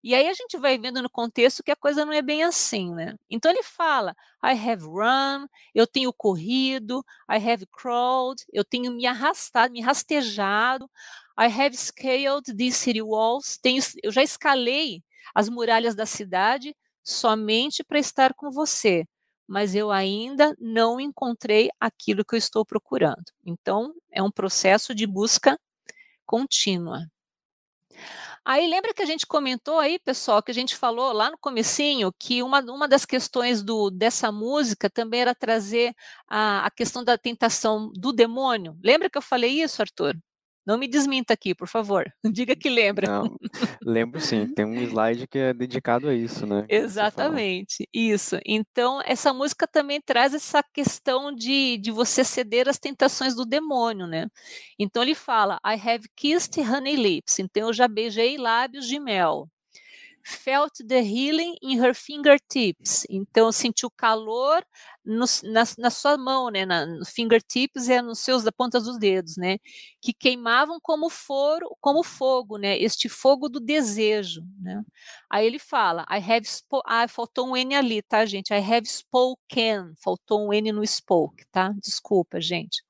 E 0.02 0.14
aí 0.14 0.28
a 0.28 0.32
gente 0.32 0.56
vai 0.56 0.78
vendo 0.78 1.02
no 1.02 1.10
contexto 1.10 1.62
que 1.62 1.72
a 1.72 1.76
coisa 1.76 2.04
não 2.04 2.12
é 2.12 2.22
bem 2.22 2.44
assim, 2.44 2.94
né? 2.94 3.14
Então 3.28 3.50
ele 3.50 3.62
fala: 3.62 4.14
I 4.44 4.52
have 4.52 4.84
run, 4.84 5.46
eu 5.74 5.86
tenho 5.86 6.12
corrido, 6.12 7.04
I 7.30 7.36
have 7.36 7.66
crawled, 7.66 8.44
eu 8.52 8.64
tenho 8.64 8.92
me 8.92 9.06
arrastado, 9.06 9.72
me 9.72 9.80
rastejado, 9.80 10.88
I 11.38 11.46
have 11.46 11.76
scaled 11.76 12.54
these 12.56 12.76
city 12.78 13.02
walls, 13.02 13.58
tenho, 13.58 13.82
eu 14.02 14.12
já 14.12 14.22
escalei 14.22 15.02
as 15.34 15.48
muralhas 15.48 15.94
da 15.94 16.06
cidade 16.06 16.74
somente 17.02 17.82
para 17.84 17.98
estar 17.98 18.34
com 18.34 18.50
você, 18.50 19.04
mas 19.46 19.74
eu 19.74 19.90
ainda 19.90 20.54
não 20.58 21.00
encontrei 21.00 21.70
aquilo 21.80 22.24
que 22.24 22.34
eu 22.34 22.38
estou 22.38 22.64
procurando. 22.66 23.24
Então, 23.44 23.94
é 24.12 24.22
um 24.22 24.30
processo 24.30 24.94
de 24.94 25.06
busca 25.06 25.58
contínua. 26.26 27.06
Aí 28.44 28.66
lembra 28.66 28.94
que 28.94 29.02
a 29.02 29.06
gente 29.06 29.26
comentou 29.26 29.78
aí, 29.78 29.98
pessoal, 29.98 30.42
que 30.42 30.50
a 30.50 30.54
gente 30.54 30.74
falou 30.76 31.12
lá 31.12 31.30
no 31.30 31.38
comecinho 31.38 32.12
que 32.18 32.42
uma, 32.42 32.60
uma 32.60 32.88
das 32.88 33.04
questões 33.04 33.62
do, 33.62 33.90
dessa 33.90 34.32
música 34.32 34.88
também 34.88 35.20
era 35.20 35.34
trazer 35.34 35.94
a, 36.26 36.64
a 36.66 36.70
questão 36.70 37.04
da 37.04 37.18
tentação 37.18 37.90
do 37.94 38.12
demônio. 38.12 38.76
Lembra 38.82 39.10
que 39.10 39.18
eu 39.18 39.22
falei 39.22 39.62
isso, 39.62 39.82
Arthur? 39.82 40.16
Não 40.68 40.76
me 40.76 40.86
desminta 40.86 41.32
aqui, 41.32 41.54
por 41.54 41.66
favor. 41.66 42.04
Diga 42.30 42.54
que 42.54 42.68
lembra. 42.68 43.08
Não, 43.08 43.38
lembro 43.82 44.20
sim. 44.20 44.46
Tem 44.46 44.66
um 44.66 44.74
slide 44.74 45.26
que 45.26 45.38
é 45.38 45.54
dedicado 45.54 46.10
a 46.10 46.14
isso, 46.14 46.46
né? 46.46 46.66
Exatamente, 46.68 47.88
isso. 47.90 48.38
Então, 48.44 49.00
essa 49.06 49.32
música 49.32 49.66
também 49.66 49.98
traz 49.98 50.34
essa 50.34 50.62
questão 50.62 51.34
de, 51.34 51.78
de 51.78 51.90
você 51.90 52.22
ceder 52.22 52.68
às 52.68 52.78
tentações 52.78 53.34
do 53.34 53.46
demônio, 53.46 54.06
né? 54.06 54.26
Então, 54.78 55.02
ele 55.02 55.14
fala: 55.14 55.58
I 55.64 55.72
have 55.72 56.06
kissed 56.14 56.60
honey 56.60 56.96
lips. 56.96 57.38
Então, 57.38 57.68
eu 57.68 57.72
já 57.72 57.88
beijei 57.88 58.36
lábios 58.36 58.86
de 58.86 59.00
mel 59.00 59.48
felt 60.28 60.74
the 60.86 61.00
healing 61.00 61.56
in 61.62 61.80
her 61.80 61.94
fingertips. 61.94 63.06
Então, 63.08 63.50
sentiu 63.50 63.90
calor 63.90 64.62
no, 65.04 65.24
na, 65.44 65.64
na, 65.78 65.90
sua 65.90 66.18
mão, 66.18 66.50
né? 66.50 66.66
Na, 66.66 66.84
no 66.84 67.06
fingertips 67.06 67.88
é 67.88 68.02
nos 68.02 68.18
seus 68.18 68.44
da 68.44 68.52
ponta 68.52 68.78
dos 68.78 68.98
dedos, 68.98 69.36
né? 69.36 69.58
Que 70.02 70.12
queimavam 70.12 70.78
como 70.82 71.08
foro, 71.08 71.74
como 71.80 72.02
fogo, 72.02 72.58
né? 72.58 72.78
Este 72.78 73.08
fogo 73.08 73.48
do 73.48 73.58
desejo, 73.58 74.42
né? 74.60 74.82
Aí 75.30 75.46
ele 75.46 75.58
fala, 75.58 76.04
I 76.10 76.18
have 76.18 76.46
ah, 76.84 77.08
faltou 77.08 77.48
um 77.48 77.56
N 77.56 77.74
ali, 77.74 78.02
tá, 78.02 78.26
gente? 78.26 78.52
I 78.52 78.58
have 78.58 78.86
spoken, 78.86 79.94
faltou 79.96 80.46
um 80.46 80.52
N 80.52 80.72
no 80.72 80.84
spoke, 80.84 81.46
tá? 81.50 81.72
Desculpa, 81.82 82.40
gente. 82.40 82.82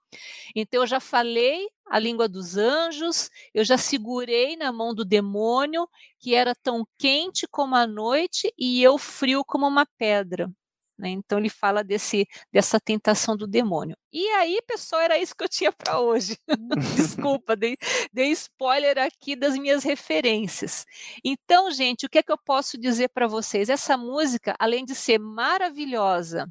Então 0.56 0.82
eu 0.82 0.86
já 0.86 1.00
falei 1.00 1.68
a 1.90 1.98
língua 1.98 2.28
dos 2.28 2.56
anjos, 2.56 3.30
eu 3.54 3.64
já 3.64 3.78
segurei 3.78 4.56
na 4.56 4.72
mão 4.72 4.94
do 4.94 5.04
demônio, 5.04 5.88
que 6.18 6.34
era 6.34 6.54
tão 6.54 6.86
quente 6.98 7.46
como 7.48 7.74
a 7.74 7.86
noite 7.86 8.52
e 8.58 8.82
eu 8.82 8.98
frio 8.98 9.44
como 9.44 9.66
uma 9.66 9.86
pedra. 9.98 10.50
Né? 10.98 11.10
Então 11.10 11.38
ele 11.38 11.48
fala 11.48 11.84
desse, 11.84 12.26
dessa 12.52 12.80
tentação 12.80 13.36
do 13.36 13.46
demônio. 13.46 13.96
E 14.12 14.26
aí, 14.30 14.60
pessoal, 14.66 15.00
era 15.00 15.16
isso 15.16 15.34
que 15.36 15.44
eu 15.44 15.48
tinha 15.48 15.70
para 15.70 16.00
hoje. 16.00 16.36
Desculpa, 16.96 17.54
dei, 17.54 17.76
dei 18.12 18.32
spoiler 18.32 18.98
aqui 18.98 19.36
das 19.36 19.56
minhas 19.56 19.84
referências. 19.84 20.84
Então, 21.24 21.70
gente, 21.70 22.04
o 22.04 22.08
que 22.08 22.18
é 22.18 22.22
que 22.22 22.32
eu 22.32 22.38
posso 22.38 22.76
dizer 22.76 23.10
para 23.10 23.28
vocês? 23.28 23.68
Essa 23.68 23.96
música, 23.96 24.56
além 24.58 24.84
de 24.84 24.94
ser 24.94 25.18
maravilhosa 25.18 26.48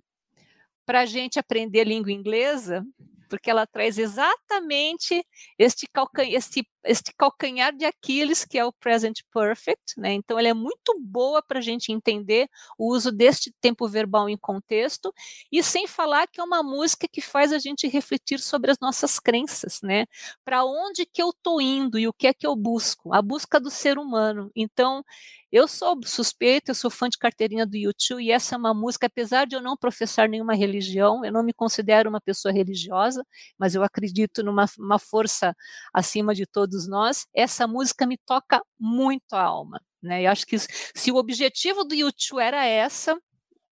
para 0.86 1.02
a 1.02 1.06
gente 1.06 1.38
aprender 1.38 1.84
língua 1.84 2.14
inglesa, 2.14 2.86
porque 3.28 3.50
ela 3.52 3.68
traz 3.68 3.98
exatamente 3.98 5.26
este, 5.60 5.88
calcanhar, 5.88 6.34
este, 6.34 6.68
este 6.84 7.14
calcanhar 7.18 7.76
de 7.76 7.86
Aquiles, 7.86 8.46
que 8.46 8.58
é 8.58 8.66
o 8.66 8.72
present 8.74 9.20
perfect, 9.34 10.00
né? 10.00 10.14
Então, 10.14 10.40
ela 10.40 10.48
é 10.48 10.54
muito 10.54 11.00
boa 11.00 11.42
para 11.42 11.60
a 11.60 11.62
gente 11.62 11.92
entender 11.92 12.50
o 12.78 12.94
uso 12.94 13.12
deste 13.12 13.52
tempo 13.62 13.88
verbal 13.88 14.30
em 14.30 14.38
contexto, 14.38 15.14
e 15.52 15.62
sem 15.64 15.88
falar 15.88 16.28
que 16.28 16.40
é 16.40 16.44
uma 16.44 16.64
música 16.64 17.08
que 17.08 17.22
faz 17.22 17.52
a 17.54 17.60
gente 17.60 17.88
refletir 17.88 18.40
sobre 18.40 18.72
as 18.72 18.80
nossas 18.80 19.20
crenças, 19.20 19.80
né? 19.84 20.06
Para 20.46 20.64
onde 20.66 21.06
que 21.06 21.22
eu 21.22 21.30
estou 21.30 21.62
indo 21.62 22.00
e 22.00 22.08
o 22.08 22.14
que 22.14 22.28
é 22.28 22.34
que 22.34 22.48
eu 22.48 22.56
busco? 22.56 23.14
A 23.14 23.22
busca 23.22 23.60
do 23.60 23.70
ser 23.70 23.98
humano. 23.98 24.52
Então, 24.56 25.04
eu 25.52 25.68
sou 25.68 26.00
suspeita, 26.06 26.72
eu 26.72 26.76
sou 26.76 26.90
fã 26.90 27.08
de 27.08 27.18
carteirinha 27.18 27.66
do 27.66 27.78
YouTube 27.78 28.24
e 28.24 28.32
essa 28.32 28.56
é 28.56 28.58
uma 28.58 28.74
música, 28.74 29.08
apesar 29.08 29.46
de 29.46 29.56
eu 29.56 29.62
não 29.62 29.78
professar 29.78 30.28
nenhuma 30.28 30.54
religião, 30.54 31.24
eu 31.24 31.32
não 31.32 31.44
me 31.44 31.54
considero 31.54 32.10
uma 32.10 32.20
pessoa 32.20 32.52
religiosa, 32.52 33.26
mas 33.58 33.76
eu 33.76 33.84
acredito 33.84 34.44
numa 34.44 35.00
força 35.00 35.56
acima 35.94 36.36
de 36.36 36.46
todos 36.46 36.88
nós. 36.88 37.26
Essa 37.34 37.68
música 37.68 38.06
me 38.06 38.18
toca 38.18 38.62
muito 38.80 39.34
a 39.34 39.42
alma, 39.42 39.82
né? 40.02 40.24
Eu 40.24 40.32
acho 40.32 40.46
que 40.46 40.58
se 40.60 41.12
o 41.12 41.16
objetivo 41.16 41.84
do 41.84 41.96
YouTube 41.96 42.40
era 42.40 42.66
essa, 42.66 43.18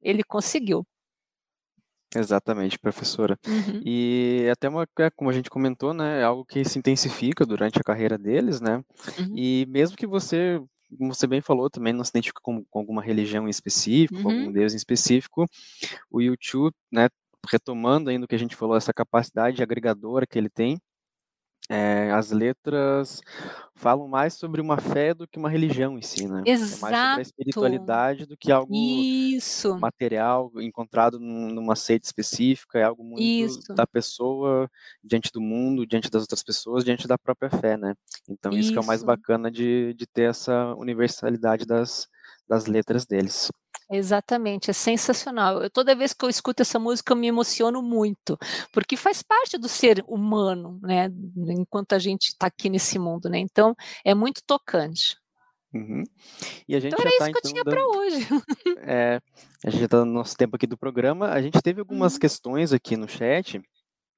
ele 0.02 0.24
conseguiu. 0.24 0.86
Exatamente, 2.16 2.80
professora. 2.80 3.38
Uhum. 3.46 3.82
E 3.86 4.48
até 4.50 4.70
uma, 4.70 4.88
é, 5.00 5.10
como 5.10 5.30
a 5.30 5.34
gente 5.34 5.50
comentou, 5.50 5.94
né, 5.94 6.22
é 6.22 6.24
algo 6.24 6.46
que 6.46 6.64
se 6.64 6.80
intensifica 6.80 7.46
durante 7.46 7.78
a 7.78 7.84
carreira 7.84 8.18
deles, 8.18 8.62
né? 8.62 8.78
Uhum. 9.20 9.34
E 9.36 9.66
mesmo 9.68 9.98
que 9.98 10.08
você 10.08 10.62
como 10.96 11.14
você 11.14 11.28
bem 11.28 11.42
falou, 11.42 11.70
também 11.70 11.94
não 11.94 12.04
se 12.04 12.12
identifica 12.12 12.40
com, 12.42 12.64
com 12.66 12.80
alguma 12.80 13.02
religião 13.02 13.48
em 13.48 13.50
específico, 13.50 14.22
uhum. 14.22 14.40
algum 14.40 14.52
deus 14.52 14.74
em 14.74 14.78
específico, 14.78 15.46
o 16.10 16.22
YouTube, 16.22 16.74
né, 16.92 17.10
retomando 17.50 18.10
ainda 18.10 18.26
o 18.26 18.28
que 18.28 18.36
a 18.36 18.40
gente 18.40 18.56
falou, 18.56 18.76
essa 18.76 18.94
capacidade 18.94 19.62
agregadora 19.62 20.26
que 20.26 20.38
ele 20.38 20.50
tem, 20.50 20.80
é, 21.70 22.12
as 22.12 22.32
letras 22.32 23.22
falam 23.74 24.08
mais 24.08 24.36
sobre 24.36 24.62
uma 24.62 24.78
fé 24.78 25.14
do 25.14 25.28
que 25.28 25.38
uma 25.38 25.50
religião 25.50 25.98
em 25.98 26.02
si, 26.02 26.28
né? 26.28 26.44
Exato. 26.46 26.78
É 26.78 26.90
mais 26.92 27.08
sobre 27.08 27.20
a 27.20 27.22
espiritualidade 27.22 28.26
do 28.26 28.38
que 28.38 28.52
algo 28.52 28.74
Isso. 28.74 29.78
material 29.78 30.52
encontrado 30.58 31.20
numa 31.20 31.76
seita 31.76 32.06
específica, 32.06 32.80
é 32.80 32.84
algo 32.84 33.04
muito 33.04 33.22
isso. 33.22 33.74
da 33.74 33.86
pessoa 33.86 34.70
diante 35.04 35.32
do 35.32 35.42
mundo, 35.42 35.86
diante 35.86 36.10
das 36.10 36.22
outras 36.22 36.44
pessoas, 36.44 36.86
diante 36.86 37.08
da 37.08 37.18
própria 37.18 37.50
fé, 37.50 37.78
né? 37.78 37.96
Então 38.30 38.52
isso, 38.52 38.62
isso 38.62 38.72
que 38.72 38.78
é 38.78 38.82
o 38.82 38.86
mais 38.86 39.04
bacana 39.04 39.52
de, 39.52 39.94
de 39.96 40.06
ter 40.06 40.30
essa 40.30 40.74
universalidade 40.76 41.66
das, 41.66 42.08
das 42.48 42.68
letras 42.68 43.06
deles. 43.06 43.52
Exatamente, 43.90 44.72
é 44.72 44.74
sensacional. 44.74 45.62
Eu, 45.62 45.70
toda 45.70 45.96
vez 45.96 46.12
que 46.12 46.26
eu 46.26 46.30
escuto 46.30 46.62
essa 46.62 46.80
música, 46.80 47.14
eu 47.14 47.18
me 47.18 47.28
emociono 47.28 47.82
muito, 47.84 48.38
porque 48.72 48.98
faz 48.98 49.22
parte 49.22 49.58
do 49.58 49.68
ser 49.68 50.04
humano, 50.08 50.80
né? 50.82 51.10
Enquanto 51.50 51.94
a 51.94 52.00
gente 52.00 52.30
está 52.30 52.48
aqui 52.48 52.70
nesse 52.70 52.98
mundo, 52.98 53.30
né? 53.30 53.38
Então, 53.38 53.76
é 54.04 54.16
muito 54.16 54.42
tocante. 54.46 55.18
Uhum. 55.74 56.04
E 56.68 56.76
a 56.76 56.80
gente 56.80 56.94
então 56.94 57.04
já 57.04 57.10
era 57.10 57.18
tá, 57.18 57.30
isso 57.30 57.32
que 57.32 57.38
eu 57.38 57.40
então, 57.40 57.52
tinha 57.52 57.64
dando... 57.64 57.74
para 57.74 58.00
hoje. 58.00 58.28
É, 58.88 59.20
a 59.66 59.70
gente 59.70 59.80
já 59.80 59.86
está 59.86 60.06
no 60.06 60.12
nosso 60.12 60.38
tempo 60.38 60.56
aqui 60.56 60.66
do 60.66 60.78
programa. 60.78 61.30
A 61.30 61.42
gente 61.42 61.62
teve 61.62 61.82
algumas 61.82 62.14
uhum. 62.14 62.20
questões 62.20 62.72
aqui 62.72 62.96
no 62.96 63.08
chat, 63.08 63.62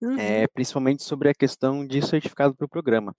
Uhum. 0.01 0.17
é, 0.19 0.47
principalmente 0.47 1.03
sobre 1.03 1.29
a 1.29 1.33
questão 1.33 1.85
de 1.85 2.05
certificado 2.05 2.55
para 2.55 2.65
o 2.65 2.69
programa. 2.69 3.15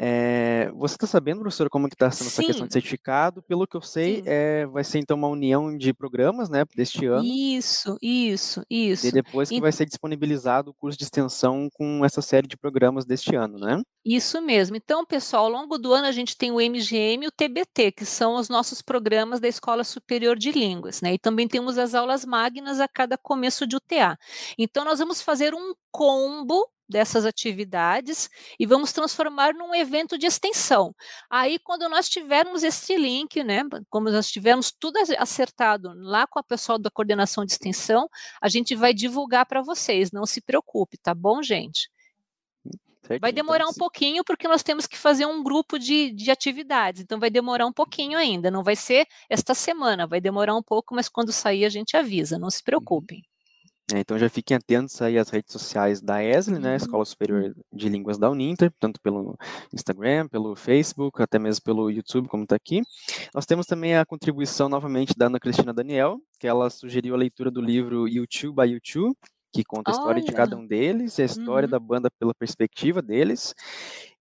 É, 0.00 0.70
você 0.76 0.94
está 0.94 1.08
sabendo, 1.08 1.40
professor, 1.40 1.68
como 1.68 1.88
está 1.88 2.08
sendo 2.08 2.28
essa 2.28 2.42
questão 2.42 2.66
de 2.68 2.72
certificado? 2.72 3.42
Pelo 3.42 3.66
que 3.66 3.76
eu 3.76 3.82
sei, 3.82 4.22
é, 4.24 4.64
vai 4.66 4.84
ser 4.84 5.00
então 5.00 5.16
uma 5.16 5.26
união 5.26 5.76
de 5.76 5.92
programas, 5.92 6.48
né, 6.48 6.64
deste 6.76 7.04
ano. 7.06 7.24
Isso, 7.24 7.98
isso, 8.00 8.62
isso. 8.70 9.08
E 9.08 9.10
depois 9.10 9.48
que 9.48 9.56
e... 9.56 9.60
vai 9.60 9.72
ser 9.72 9.86
disponibilizado 9.86 10.70
o 10.70 10.74
curso 10.74 10.96
de 10.96 11.02
extensão 11.02 11.68
com 11.74 12.04
essa 12.04 12.22
série 12.22 12.46
de 12.46 12.56
programas 12.56 13.04
deste 13.04 13.34
ano, 13.34 13.58
né? 13.58 13.82
Isso 14.10 14.40
mesmo. 14.40 14.74
Então, 14.74 15.04
pessoal, 15.04 15.44
ao 15.44 15.50
longo 15.50 15.76
do 15.76 15.92
ano 15.92 16.06
a 16.06 16.12
gente 16.12 16.34
tem 16.36 16.50
o 16.50 16.58
MGM 16.60 17.24
e 17.24 17.28
o 17.28 17.30
TBT, 17.30 17.92
que 17.92 18.06
são 18.06 18.36
os 18.36 18.48
nossos 18.48 18.80
programas 18.80 19.38
da 19.38 19.46
Escola 19.48 19.84
Superior 19.84 20.34
de 20.38 20.50
Línguas, 20.50 21.02
né? 21.02 21.12
E 21.14 21.18
também 21.18 21.46
temos 21.46 21.76
as 21.76 21.94
aulas 21.94 22.24
magnas 22.24 22.80
a 22.80 22.88
cada 22.88 23.18
começo 23.18 23.66
de 23.66 23.76
UTA. 23.76 24.18
Então, 24.56 24.82
nós 24.82 24.98
vamos 24.98 25.20
fazer 25.20 25.54
um 25.54 25.74
combo 25.92 26.66
dessas 26.88 27.26
atividades 27.26 28.30
e 28.58 28.64
vamos 28.64 28.92
transformar 28.94 29.52
num 29.52 29.74
evento 29.74 30.16
de 30.16 30.24
extensão. 30.24 30.94
Aí, 31.28 31.58
quando 31.58 31.86
nós 31.90 32.08
tivermos 32.08 32.62
esse 32.62 32.96
link, 32.96 33.44
né, 33.44 33.62
como 33.90 34.08
nós 34.10 34.30
tivermos 34.30 34.72
tudo 34.72 34.96
acertado 35.18 35.92
lá 35.96 36.26
com 36.26 36.38
a 36.38 36.42
pessoal 36.42 36.78
da 36.78 36.90
coordenação 36.90 37.44
de 37.44 37.52
extensão, 37.52 38.08
a 38.40 38.48
gente 38.48 38.74
vai 38.74 38.94
divulgar 38.94 39.44
para 39.44 39.60
vocês, 39.60 40.10
não 40.12 40.24
se 40.24 40.40
preocupe, 40.40 40.96
tá 40.96 41.14
bom, 41.14 41.42
gente? 41.42 41.90
Certo, 43.08 43.22
vai 43.22 43.32
demorar 43.32 43.64
então, 43.64 43.70
um 43.70 43.74
pouquinho 43.74 44.22
porque 44.22 44.46
nós 44.46 44.62
temos 44.62 44.86
que 44.86 44.98
fazer 44.98 45.24
um 45.24 45.42
grupo 45.42 45.78
de, 45.78 46.12
de 46.12 46.30
atividades, 46.30 47.00
então 47.00 47.18
vai 47.18 47.30
demorar 47.30 47.64
um 47.64 47.72
pouquinho 47.72 48.18
ainda, 48.18 48.50
não 48.50 48.62
vai 48.62 48.76
ser 48.76 49.06
esta 49.30 49.54
semana, 49.54 50.06
vai 50.06 50.20
demorar 50.20 50.54
um 50.54 50.62
pouco, 50.62 50.94
mas 50.94 51.08
quando 51.08 51.32
sair 51.32 51.64
a 51.64 51.70
gente 51.70 51.96
avisa, 51.96 52.38
não 52.38 52.50
se 52.50 52.58
uhum. 52.58 52.64
preocupem. 52.66 53.22
É, 53.94 54.00
então 54.00 54.18
já 54.18 54.28
fiquem 54.28 54.54
atentos 54.54 55.00
aí 55.00 55.16
às 55.16 55.30
redes 55.30 55.50
sociais 55.50 56.02
da 56.02 56.22
ESLE, 56.22 56.58
né, 56.58 56.76
Escola 56.76 57.06
Superior 57.06 57.54
de 57.72 57.88
Línguas 57.88 58.18
da 58.18 58.28
Uninter, 58.28 58.70
tanto 58.78 59.00
pelo 59.00 59.34
Instagram, 59.72 60.28
pelo 60.28 60.54
Facebook, 60.54 61.22
até 61.22 61.38
mesmo 61.38 61.64
pelo 61.64 61.90
YouTube, 61.90 62.28
como 62.28 62.42
está 62.42 62.54
aqui. 62.54 62.82
Nós 63.34 63.46
temos 63.46 63.64
também 63.64 63.96
a 63.96 64.04
contribuição 64.04 64.68
novamente 64.68 65.16
da 65.16 65.26
Ana 65.26 65.40
Cristina 65.40 65.72
Daniel, 65.72 66.18
que 66.38 66.46
ela 66.46 66.68
sugeriu 66.68 67.14
a 67.14 67.18
leitura 67.18 67.50
do 67.50 67.62
livro 67.62 68.06
YouTube 68.06 68.56
by 68.56 68.70
YouTube, 68.72 69.16
que 69.52 69.64
conta 69.64 69.90
a 69.90 69.92
história 69.92 70.20
Olha. 70.20 70.24
de 70.24 70.32
cada 70.32 70.56
um 70.56 70.66
deles, 70.66 71.18
a 71.18 71.24
história 71.24 71.66
uhum. 71.66 71.70
da 71.70 71.78
banda 71.78 72.10
pela 72.18 72.34
perspectiva 72.34 73.00
deles, 73.00 73.54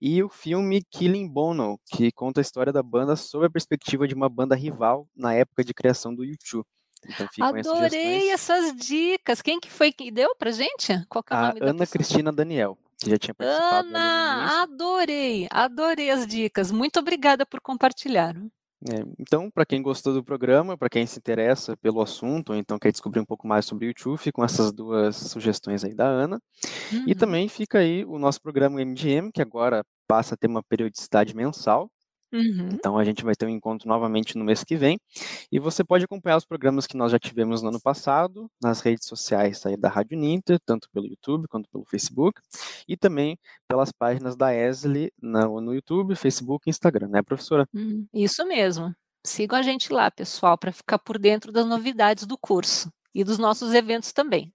e 0.01 0.23
o 0.23 0.29
filme 0.29 0.83
Killing 0.89 1.27
Bono, 1.27 1.79
que 1.85 2.11
conta 2.11 2.39
a 2.39 2.41
história 2.41 2.71
da 2.71 2.83
banda 2.83 3.15
sob 3.15 3.45
a 3.45 3.49
perspectiva 3.49 4.07
de 4.07 4.15
uma 4.15 4.29
banda 4.29 4.55
rival 4.55 5.07
na 5.15 5.33
época 5.33 5.63
de 5.63 5.73
criação 5.73 6.13
do 6.13 6.23
YouTube. 6.23 6.65
Então 7.05 7.27
Adorei 7.41 8.31
essas 8.31 8.75
dicas. 8.75 9.41
Quem 9.41 9.59
que 9.59 9.69
foi 9.69 9.91
que 9.91 10.09
deu 10.11 10.35
pra 10.35 10.51
gente? 10.51 11.05
Qual 11.07 11.23
é 11.29 11.33
o 11.33 11.37
a 11.37 11.47
nome 11.53 11.59
Ana 11.61 11.87
Cristina 11.87 12.31
Daniel, 12.31 12.77
que 12.97 13.09
já 13.09 13.17
tinha 13.17 13.33
participado. 13.33 13.87
Ana, 13.89 14.63
adorei, 14.63 15.47
adorei 15.51 16.09
as 16.09 16.25
dicas. 16.25 16.71
Muito 16.71 16.99
obrigada 16.99 17.45
por 17.45 17.61
compartilhar. 17.61 18.35
É, 18.85 19.03
então, 19.17 19.49
para 19.49 19.65
quem 19.65 19.81
gostou 19.81 20.13
do 20.13 20.23
programa, 20.23 20.77
para 20.77 20.89
quem 20.89 21.05
se 21.05 21.17
interessa 21.17 21.75
pelo 21.77 22.01
assunto, 22.01 22.51
ou 22.51 22.55
então 22.55 22.77
quer 22.77 22.91
descobrir 22.91 23.19
um 23.19 23.25
pouco 23.25 23.47
mais 23.47 23.65
sobre 23.65 23.85
o 23.85 23.89
YouTube, 23.89 24.31
com 24.31 24.43
essas 24.43 24.71
duas 24.71 25.15
sugestões 25.15 25.83
aí 25.83 25.95
da 25.95 26.05
Ana. 26.05 26.39
Uhum. 26.91 27.05
E 27.07 27.15
também 27.15 27.47
fica 27.49 27.79
aí 27.79 28.05
o 28.05 28.19
nosso 28.19 28.39
programa 28.41 28.79
MGM, 28.79 29.31
que 29.31 29.41
agora 29.41 29.83
passa 30.07 30.35
a 30.35 30.37
ter 30.37 30.47
uma 30.47 30.61
periodicidade 30.61 31.35
mensal. 31.35 31.89
Uhum. 32.31 32.69
Então 32.73 32.97
a 32.97 33.03
gente 33.03 33.23
vai 33.23 33.35
ter 33.35 33.45
um 33.45 33.49
encontro 33.49 33.87
novamente 33.87 34.37
no 34.37 34.43
mês 34.43 34.63
que 34.63 34.75
vem. 34.75 34.99
E 35.51 35.59
você 35.59 35.83
pode 35.83 36.05
acompanhar 36.05 36.37
os 36.37 36.45
programas 36.45 36.85
que 36.85 36.97
nós 36.97 37.11
já 37.11 37.19
tivemos 37.19 37.61
no 37.61 37.69
ano 37.69 37.79
passado, 37.79 38.49
nas 38.61 38.81
redes 38.81 39.07
sociais 39.07 39.65
aí 39.65 39.77
da 39.77 39.89
Rádio 39.89 40.17
Ninter, 40.17 40.59
tanto 40.65 40.89
pelo 40.91 41.07
YouTube 41.07 41.47
quanto 41.47 41.69
pelo 41.69 41.85
Facebook, 41.85 42.41
e 42.87 42.97
também 42.97 43.37
pelas 43.67 43.91
páginas 43.91 44.35
da 44.35 44.53
ESLE 44.53 45.11
no, 45.21 45.61
no 45.61 45.73
YouTube, 45.73 46.15
Facebook 46.15 46.67
e 46.67 46.69
Instagram, 46.69 47.07
né, 47.07 47.21
professora? 47.21 47.67
Uhum. 47.73 48.05
Isso 48.13 48.45
mesmo. 48.45 48.93
Sigam 49.25 49.59
a 49.59 49.61
gente 49.61 49.91
lá, 49.91 50.09
pessoal, 50.09 50.57
para 50.57 50.71
ficar 50.71 50.99
por 50.99 51.17
dentro 51.17 51.51
das 51.51 51.65
novidades 51.65 52.25
do 52.25 52.37
curso 52.37 52.91
e 53.13 53.23
dos 53.23 53.37
nossos 53.37 53.73
eventos 53.73 54.13
também. 54.13 54.53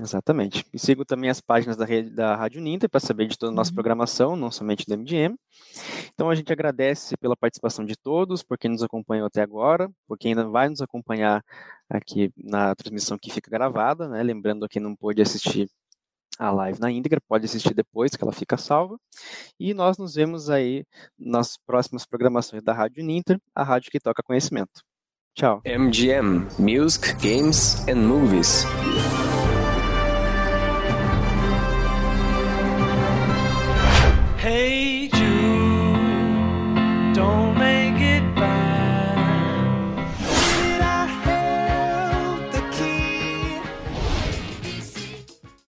Exatamente. 0.00 0.64
E 0.74 0.78
sigo 0.78 1.04
também 1.06 1.30
as 1.30 1.40
páginas 1.40 1.76
da, 1.76 1.84
rede, 1.84 2.10
da 2.10 2.36
Rádio 2.36 2.60
Ninter 2.60 2.88
para 2.88 3.00
saber 3.00 3.26
de 3.26 3.38
toda 3.38 3.50
a 3.50 3.54
nossa 3.54 3.70
uhum. 3.70 3.76
programação, 3.76 4.36
não 4.36 4.50
somente 4.50 4.84
do 4.86 4.96
MGM. 4.96 5.34
Então 6.12 6.28
a 6.28 6.34
gente 6.34 6.52
agradece 6.52 7.16
pela 7.16 7.36
participação 7.36 7.84
de 7.84 7.96
todos, 7.96 8.42
por 8.42 8.58
quem 8.58 8.70
nos 8.70 8.82
acompanhou 8.82 9.26
até 9.26 9.40
agora, 9.40 9.90
por 10.06 10.18
quem 10.18 10.32
ainda 10.32 10.46
vai 10.46 10.68
nos 10.68 10.82
acompanhar 10.82 11.42
aqui 11.88 12.30
na 12.36 12.74
transmissão 12.74 13.16
que 13.16 13.32
fica 13.32 13.50
gravada, 13.50 14.06
né? 14.06 14.22
Lembrando 14.22 14.68
que 14.68 14.78
não 14.78 14.94
pôde 14.94 15.22
assistir 15.22 15.68
a 16.38 16.50
live 16.50 16.78
na 16.78 16.90
íntegra, 16.90 17.20
pode 17.26 17.46
assistir 17.46 17.72
depois 17.72 18.14
que 18.14 18.22
ela 18.22 18.32
fica 18.32 18.58
salva. 18.58 18.98
E 19.58 19.72
nós 19.72 19.96
nos 19.96 20.14
vemos 20.14 20.50
aí 20.50 20.84
nas 21.18 21.56
próximas 21.66 22.04
programações 22.04 22.62
da 22.62 22.74
Rádio 22.74 23.02
Ninter, 23.02 23.40
a 23.54 23.62
rádio 23.62 23.90
que 23.90 23.98
toca 23.98 24.22
conhecimento. 24.22 24.82
Tchau. 25.34 25.62
MGM, 25.64 26.48
Music, 26.58 27.14
Games 27.14 27.86
and 27.88 28.06
Movies. 28.06 28.64